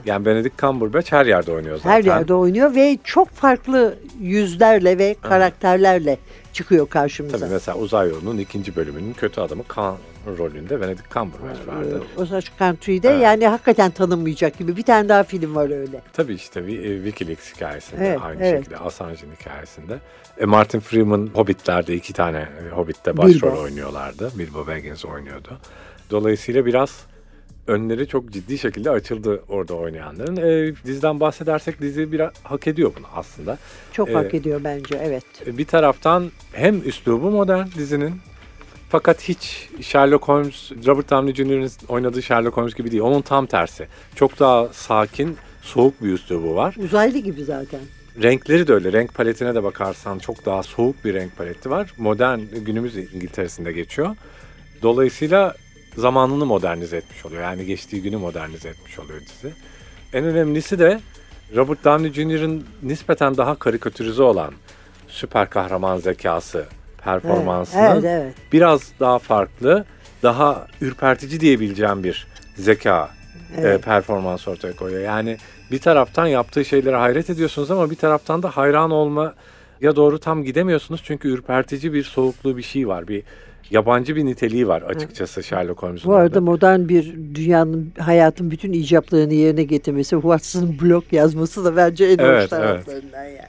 Yani 0.05 0.25
Benedict 0.25 0.57
Cumberbatch 0.57 1.11
her 1.11 1.25
yerde 1.25 1.51
oynuyor 1.51 1.77
zaten. 1.77 1.89
Her 1.89 2.03
yerde 2.03 2.33
oynuyor 2.33 2.75
ve 2.75 2.97
çok 3.03 3.29
farklı 3.29 3.97
yüzlerle 4.19 4.97
ve 4.97 5.15
karakterlerle 5.21 6.17
çıkıyor 6.53 6.89
karşımıza. 6.89 7.37
Tabii 7.37 7.49
mesela 7.53 7.77
Uzay 7.77 8.09
Yolu'nun 8.09 8.37
ikinci 8.37 8.75
bölümünün 8.75 9.13
kötü 9.13 9.41
adamı 9.41 9.63
Khan 9.67 9.97
rolünde 10.37 10.81
Benedict 10.81 11.11
Cumberbatch 11.13 11.67
vardı. 11.67 12.03
Ee, 12.17 12.21
Osage 12.21 12.45
Country'de 12.59 13.09
Evet. 13.09 13.23
yani 13.23 13.47
hakikaten 13.47 13.91
tanınmayacak 13.91 14.57
gibi 14.57 14.77
bir 14.77 14.83
tane 14.83 15.09
daha 15.09 15.23
film 15.23 15.55
var 15.55 15.69
öyle. 15.79 16.01
Tabii 16.13 16.33
işte 16.33 16.59
Wi- 16.59 16.81
e, 16.81 17.03
Wikileaks 17.03 17.53
hikayesinde 17.55 18.07
Evet, 18.07 18.19
aynı 18.23 18.45
evet. 18.45 18.59
şekilde 18.59 18.77
Assange'in 18.77 19.31
hikayesinde. 19.41 19.99
E, 20.37 20.45
Martin 20.45 20.79
Freeman 20.79 21.29
Hobbit'lerde 21.33 21.95
iki 21.95 22.13
tane 22.13 22.37
e, 22.37 22.69
Hobbit'te 22.75 23.17
başrol 23.17 23.51
Bilbo. 23.51 23.61
oynuyorlardı. 23.61 24.31
Bilbo 24.37 24.67
Baggins 24.67 25.05
oynuyordu. 25.05 25.57
Dolayısıyla 26.11 26.65
biraz 26.65 27.05
önleri 27.67 28.07
çok 28.07 28.29
ciddi 28.31 28.57
şekilde 28.57 28.89
açıldı 28.89 29.43
orada 29.49 29.73
oynayanların. 29.73 30.37
E, 30.37 30.75
diziden 30.85 31.19
bahsedersek 31.19 31.81
dizi 31.81 32.11
biraz 32.11 32.31
hak 32.43 32.67
ediyor 32.67 32.91
bunu 32.97 33.05
aslında. 33.15 33.57
Çok 33.91 34.09
Ee, 34.09 34.13
hak 34.13 34.33
ediyor 34.33 34.61
bence 34.63 34.99
evet. 35.03 35.23
E, 35.47 35.57
Bir 35.57 35.65
taraftan 35.65 36.31
hem 36.53 36.87
üslubu 36.87 37.31
modern 37.31 37.67
dizinin 37.77 38.13
fakat 38.93 39.21
hiç 39.21 39.69
Sherlock 39.81 40.27
Holmes, 40.27 40.71
Robert 40.85 41.09
Downey 41.09 41.33
Jr.'ın 41.33 41.71
oynadığı 41.87 42.21
Sherlock 42.21 42.57
Holmes 42.57 42.73
gibi 42.75 42.91
değil. 42.91 43.03
Onun 43.03 43.21
tam 43.21 43.45
tersi. 43.45 43.87
Çok 44.15 44.39
daha 44.39 44.67
sakin, 44.67 45.37
soğuk 45.61 46.03
bir 46.03 46.13
üslubu 46.13 46.55
var. 46.55 46.75
Uzaylı 46.83 47.17
gibi 47.17 47.43
zaten. 47.43 47.79
Renkleri 48.21 48.67
de 48.67 48.73
öyle. 48.73 48.93
Renk 48.93 49.13
paletine 49.13 49.55
de 49.55 49.63
bakarsan 49.63 50.19
çok 50.19 50.45
daha 50.45 50.63
soğuk 50.63 51.05
bir 51.05 51.13
renk 51.13 51.37
paleti 51.37 51.69
var. 51.69 51.93
Modern 51.97 52.39
günümüz 52.39 52.97
İngiltere'sinde 52.97 53.71
geçiyor. 53.71 54.15
Dolayısıyla 54.81 55.55
zamanını 55.97 56.45
modernize 56.45 56.97
etmiş 56.97 57.25
oluyor. 57.25 57.41
Yani 57.41 57.65
geçtiği 57.65 58.01
günü 58.01 58.17
modernize 58.17 58.69
etmiş 58.69 58.99
oluyor 58.99 59.19
dizi. 59.19 59.53
En 60.13 60.25
önemlisi 60.25 60.79
de 60.79 60.99
Robert 61.55 61.85
Downey 61.85 62.13
Jr.'ın 62.13 62.65
nispeten 62.83 63.37
daha 63.37 63.55
karikatürize 63.55 64.23
olan 64.23 64.53
süper 65.07 65.49
kahraman 65.49 65.97
zekası 65.97 66.65
performansının 67.03 67.83
Evet, 67.83 68.03
evet. 68.05 68.33
biraz 68.53 68.91
daha 68.99 69.19
farklı, 69.19 69.85
daha 70.23 70.67
ürpertici 70.81 71.39
diyebileceğim 71.39 72.03
bir 72.03 72.27
zeka 72.57 73.09
e, 73.57 73.61
Evet. 73.61 73.83
performans 73.83 74.47
ortaya 74.47 74.75
koyuyor. 74.75 75.01
Yani 75.01 75.37
bir 75.71 75.79
taraftan 75.79 76.27
yaptığı 76.27 76.65
şeylere 76.65 76.95
hayret 76.95 77.29
ediyorsunuz 77.29 77.71
ama 77.71 77.89
bir 77.91 77.95
taraftan 77.95 78.43
da 78.43 78.49
hayran 78.49 78.91
olma 78.91 79.33
ya 79.81 79.95
doğru 79.95 80.19
tam 80.19 80.43
gidemiyorsunuz 80.43 81.01
çünkü 81.03 81.27
ürpertici 81.27 81.93
bir 81.93 82.03
soğukluğu 82.03 82.57
bir 82.57 82.61
şey 82.61 82.87
var. 82.87 83.07
Bir 83.07 83.23
yabancı 83.71 84.15
bir 84.15 84.25
niteliği 84.25 84.67
var 84.67 84.81
açıkçası 84.81 85.43
Sherlock 85.43 85.83
Holmes'un. 85.83 86.11
Bu 86.11 86.15
arada 86.15 86.27
orada. 86.39 86.41
modern 86.41 86.87
bir 86.89 87.13
dünyanın 87.35 87.93
hayatın 87.99 88.51
bütün 88.51 88.73
icaplarını 88.73 89.33
yerine 89.33 89.63
getirmesi, 89.63 90.09
Watson 90.15 90.75
blog 90.81 91.03
yazması 91.11 91.65
da 91.65 91.75
bence 91.75 92.05
en 92.05 92.17
hoş 92.17 92.19
Evet, 92.25 92.49
taraflarından 92.49 93.23
yani. 93.23 93.47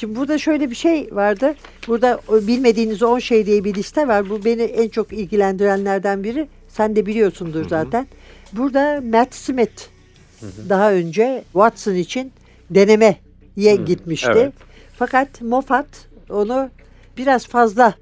Şimdi 0.00 0.16
burada 0.16 0.38
şöyle 0.38 0.70
bir 0.70 0.74
şey 0.74 1.08
vardı. 1.12 1.54
Burada 1.86 2.20
bilmediğiniz 2.30 3.02
10 3.02 3.18
şey 3.18 3.46
diye 3.46 3.64
bir 3.64 3.74
liste 3.74 4.08
var. 4.08 4.30
Bu 4.30 4.44
beni 4.44 4.62
en 4.62 4.88
çok 4.88 5.12
ilgilendirenlerden 5.12 6.24
biri. 6.24 6.48
Sen 6.68 6.96
de 6.96 7.06
biliyorsundur 7.06 7.68
zaten. 7.68 8.06
Burada 8.52 9.00
Matt 9.12 9.34
Smith 9.34 9.82
daha 10.68 10.92
önce 10.92 11.44
Watson 11.52 11.94
için 11.94 12.32
denemeye 12.70 13.16
gitmişti. 13.86 14.30
evet. 14.32 14.52
Fakat 14.98 15.42
Moffat 15.42 15.86
onu 16.30 16.70
biraz 17.16 17.46
fazla 17.46 17.94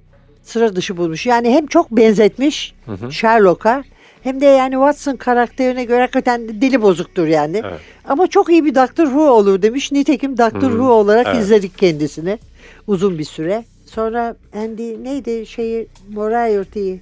sıra 0.42 0.76
dışı 0.76 0.96
bulmuş. 0.96 1.26
Yani 1.26 1.50
hem 1.50 1.66
çok 1.66 1.90
benzetmiş 1.90 2.74
Sherlock'a 3.10 3.84
hem 4.26 4.40
de 4.40 4.46
yani 4.46 4.72
Watson 4.72 5.16
karakterine 5.16 5.84
göre 5.84 6.00
hakikaten 6.00 6.48
dili 6.48 6.82
bozuktur 6.82 7.26
yani. 7.26 7.62
Evet. 7.64 7.80
Ama 8.04 8.26
çok 8.26 8.50
iyi 8.50 8.64
bir 8.64 8.74
Doctor 8.74 9.04
Who 9.04 9.30
olur 9.30 9.62
demiş. 9.62 9.92
Nitekim 9.92 10.38
Doctor 10.38 10.70
Who 10.70 10.92
olarak 10.92 11.26
evet. 11.26 11.42
izledik 11.42 11.78
kendisini 11.78 12.38
uzun 12.86 13.18
bir 13.18 13.24
süre. 13.24 13.64
Sonra 13.86 14.36
Andy 14.56 15.04
neydi 15.04 15.46
şeyi 15.46 15.88
Moriarty'yi 16.08 17.00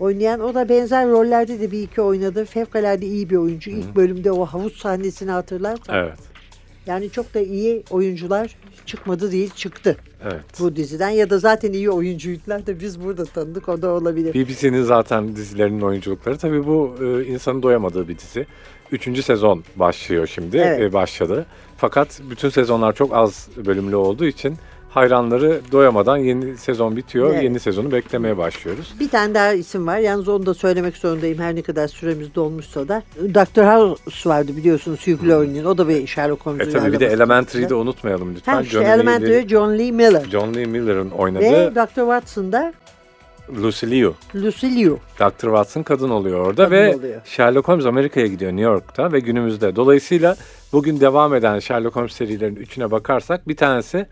oynayan 0.00 0.40
o 0.40 0.54
da 0.54 0.68
benzer 0.68 1.08
rollerde 1.08 1.60
de 1.60 1.70
bir 1.70 1.82
iki 1.82 2.00
oynadı. 2.00 2.44
Fevkalade 2.44 3.06
iyi 3.06 3.30
bir 3.30 3.36
oyuncu. 3.36 3.70
İlk 3.70 3.96
bölümde 3.96 4.32
o 4.32 4.46
havuz 4.46 4.76
sahnesini 4.76 5.30
hatırlarsan. 5.30 5.96
Evet. 5.96 6.18
Yani 6.86 7.10
çok 7.10 7.34
da 7.34 7.40
iyi 7.40 7.82
oyuncular 7.90 8.56
çıkmadı 8.86 9.32
değil 9.32 9.50
çıktı 9.54 9.96
Evet. 10.24 10.40
bu 10.60 10.76
diziden 10.76 11.10
ya 11.10 11.30
da 11.30 11.38
zaten 11.38 11.72
iyi 11.72 11.90
oyuncuydular 11.90 12.66
da 12.66 12.80
biz 12.80 13.04
burada 13.04 13.24
tanıdık 13.24 13.68
o 13.68 13.82
da 13.82 13.90
olabilir. 13.90 14.34
BBC'nin 14.34 14.82
zaten 14.82 15.36
dizilerinin 15.36 15.80
oyunculukları 15.80 16.38
tabii 16.38 16.66
bu 16.66 16.94
e, 17.02 17.24
insanın 17.24 17.62
doyamadığı 17.62 18.08
bir 18.08 18.18
dizi. 18.18 18.46
Üçüncü 18.92 19.22
sezon 19.22 19.64
başlıyor 19.76 20.26
şimdi, 20.26 20.56
Evet. 20.56 20.80
e, 20.80 20.92
başladı. 20.92 21.46
Fakat 21.76 22.20
bütün 22.30 22.48
sezonlar 22.48 22.92
çok 22.92 23.14
az 23.14 23.48
bölümlü 23.66 23.96
olduğu 23.96 24.26
için 24.26 24.56
hayranları 24.96 25.60
doyamadan 25.72 26.16
yeni 26.16 26.56
sezon 26.56 26.96
bitiyor, 26.96 27.30
Evet. 27.30 27.42
yeni 27.42 27.60
sezonu 27.60 27.92
beklemeye 27.92 28.36
başlıyoruz. 28.38 28.94
Bir 29.00 29.08
tane 29.08 29.34
daha 29.34 29.52
isim 29.52 29.86
var. 29.86 29.98
Yalnız 29.98 30.28
onu 30.28 30.46
da 30.46 30.54
söylemek 30.54 30.96
zorundayım 30.96 31.38
her 31.38 31.54
ne 31.56 31.62
kadar 31.62 31.88
süremiz 31.88 32.34
dolmuşsa 32.34 32.88
da. 32.88 33.02
Dr. 33.34 33.62
House 33.62 34.28
vardı 34.30 34.56
biliyorsunuz 34.56 35.06
Hugh 35.06 35.24
Laurie'nin. 35.28 35.64
O 35.64 35.78
da 35.78 35.88
bir 35.88 36.06
Sherlock 36.06 36.46
Holmes 36.46 36.68
E 36.68 36.70
tabii 36.70 36.92
bir 36.92 37.00
de 37.00 37.06
Elementary'yi 37.06 37.68
de 37.70 37.74
unutmayalım 37.74 38.34
lütfen. 38.34 38.54
Ha, 38.54 38.62
işte 38.62 38.78
Lee- 38.78 38.94
Elementary 38.94 39.48
John 39.48 39.78
Lee 39.78 39.90
Miller. 39.90 40.24
John 40.30 40.54
Lee 40.54 40.64
Miller'ın 40.66 41.10
Ve 41.10 41.14
oynadığı 41.14 41.74
Dr. 41.74 41.86
Watson'da 41.94 42.72
Lucy 43.62 43.86
Liu. 43.86 44.14
Lucy 44.34 44.66
Liu. 44.66 44.98
Dr. 45.20 45.40
Watson 45.46 45.82
kadın 45.82 46.10
oluyor 46.10 46.40
orada 46.46 46.64
Kadın 46.64 46.76
ve 46.76 46.96
oluyor. 46.96 47.20
Sherlock 47.24 47.68
Holmes 47.68 47.86
Amerika'ya 47.86 48.26
gidiyor 48.26 48.50
New 48.52 48.62
York'ta 48.64 49.12
ve 49.12 49.20
günümüzde. 49.20 49.76
Dolayısıyla 49.76 50.36
bugün 50.72 51.00
devam 51.00 51.34
eden 51.34 51.58
Sherlock 51.58 51.96
Holmes 51.96 52.12
serilerinin 52.12 52.56
üçüne 52.56 52.90
bakarsak 52.90 53.48
bir 53.48 53.56
tanesi 53.56 54.06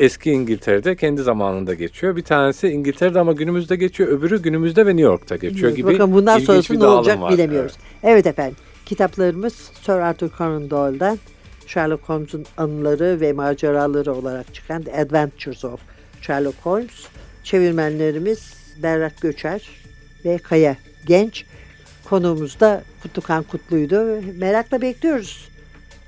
eski 0.00 0.30
İngiltere'de 0.30 0.96
kendi 0.96 1.22
zamanında 1.22 1.74
geçiyor. 1.74 2.16
Bir 2.16 2.22
tanesi 2.22 2.68
İngiltere'de 2.68 3.20
ama 3.20 3.32
günümüzde 3.32 3.76
geçiyor. 3.76 4.08
Öbürü 4.08 4.42
günümüzde 4.42 4.86
ve 4.86 4.90
New 4.90 5.02
York'ta 5.02 5.36
geçiyor 5.36 5.72
gibi. 5.72 5.92
Bakın 5.92 6.12
bundan 6.12 6.38
sonrası 6.38 6.80
ne 6.80 6.86
olacak 6.86 7.20
var. 7.20 7.32
bilemiyoruz. 7.32 7.72
Evet. 8.02 8.26
efendim. 8.26 8.56
Kitaplarımız 8.86 9.54
Sir 9.82 9.92
Arthur 9.92 10.30
Conan 10.38 10.70
Doyle'dan 10.70 11.18
Sherlock 11.66 12.08
Holmes'un 12.08 12.46
anıları 12.56 13.20
ve 13.20 13.32
maceraları 13.32 14.14
olarak 14.14 14.54
çıkan 14.54 14.82
The 14.82 15.00
Adventures 15.00 15.64
of 15.64 15.80
Sherlock 16.20 16.56
Holmes. 16.62 17.06
Çevirmenlerimiz 17.44 18.54
Berrak 18.82 19.20
Göçer 19.20 19.68
ve 20.24 20.38
Kaya 20.38 20.76
Genç. 21.06 21.44
Konuğumuz 22.04 22.60
da 22.60 22.82
Kutlukan 23.02 23.42
Kutlu'ydu. 23.42 24.22
Merakla 24.38 24.82
bekliyoruz. 24.82 25.49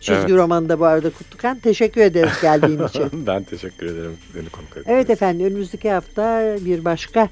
Çizgi 0.03 0.21
Evet. 0.21 0.31
romanında 0.31 0.81
bu 0.81 0.85
arada 0.85 1.11
Kutlukan. 1.11 1.59
Teşekkür 1.59 2.01
ederiz 2.01 2.33
geldiğin 2.43 2.83
için. 2.89 3.27
Ben 3.27 3.43
teşekkür 3.43 3.87
ederim 3.87 4.17
beni 4.35 4.49
konuk 4.49 4.69
ettiğiniz 4.71 4.87
Evet 4.89 5.11
efendim 5.11 5.47
önümüzdeki 5.47 5.91
hafta 5.91 6.57
bir 6.61 6.85
başka 6.85 7.29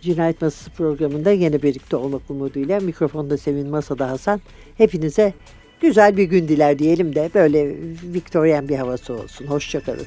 Cinayet 0.00 0.42
Masası 0.42 0.70
programında 0.70 1.30
yine 1.30 1.62
birlikte 1.62 1.96
olmak 1.96 2.22
umuduyla 2.28 2.80
mikrofonda 2.80 3.36
Sevin 3.38 3.68
Masada 3.68 4.10
Hasan. 4.10 4.40
Hepinize 4.78 5.32
güzel 5.80 6.16
bir 6.16 6.24
gün 6.24 6.48
diler 6.48 6.78
diyelim 6.78 7.14
de 7.14 7.30
böyle 7.34 7.74
Victorian 8.14 8.68
bir 8.68 8.76
havası 8.76 9.12
olsun. 9.14 9.46
Hoşçakalın. 9.46 10.06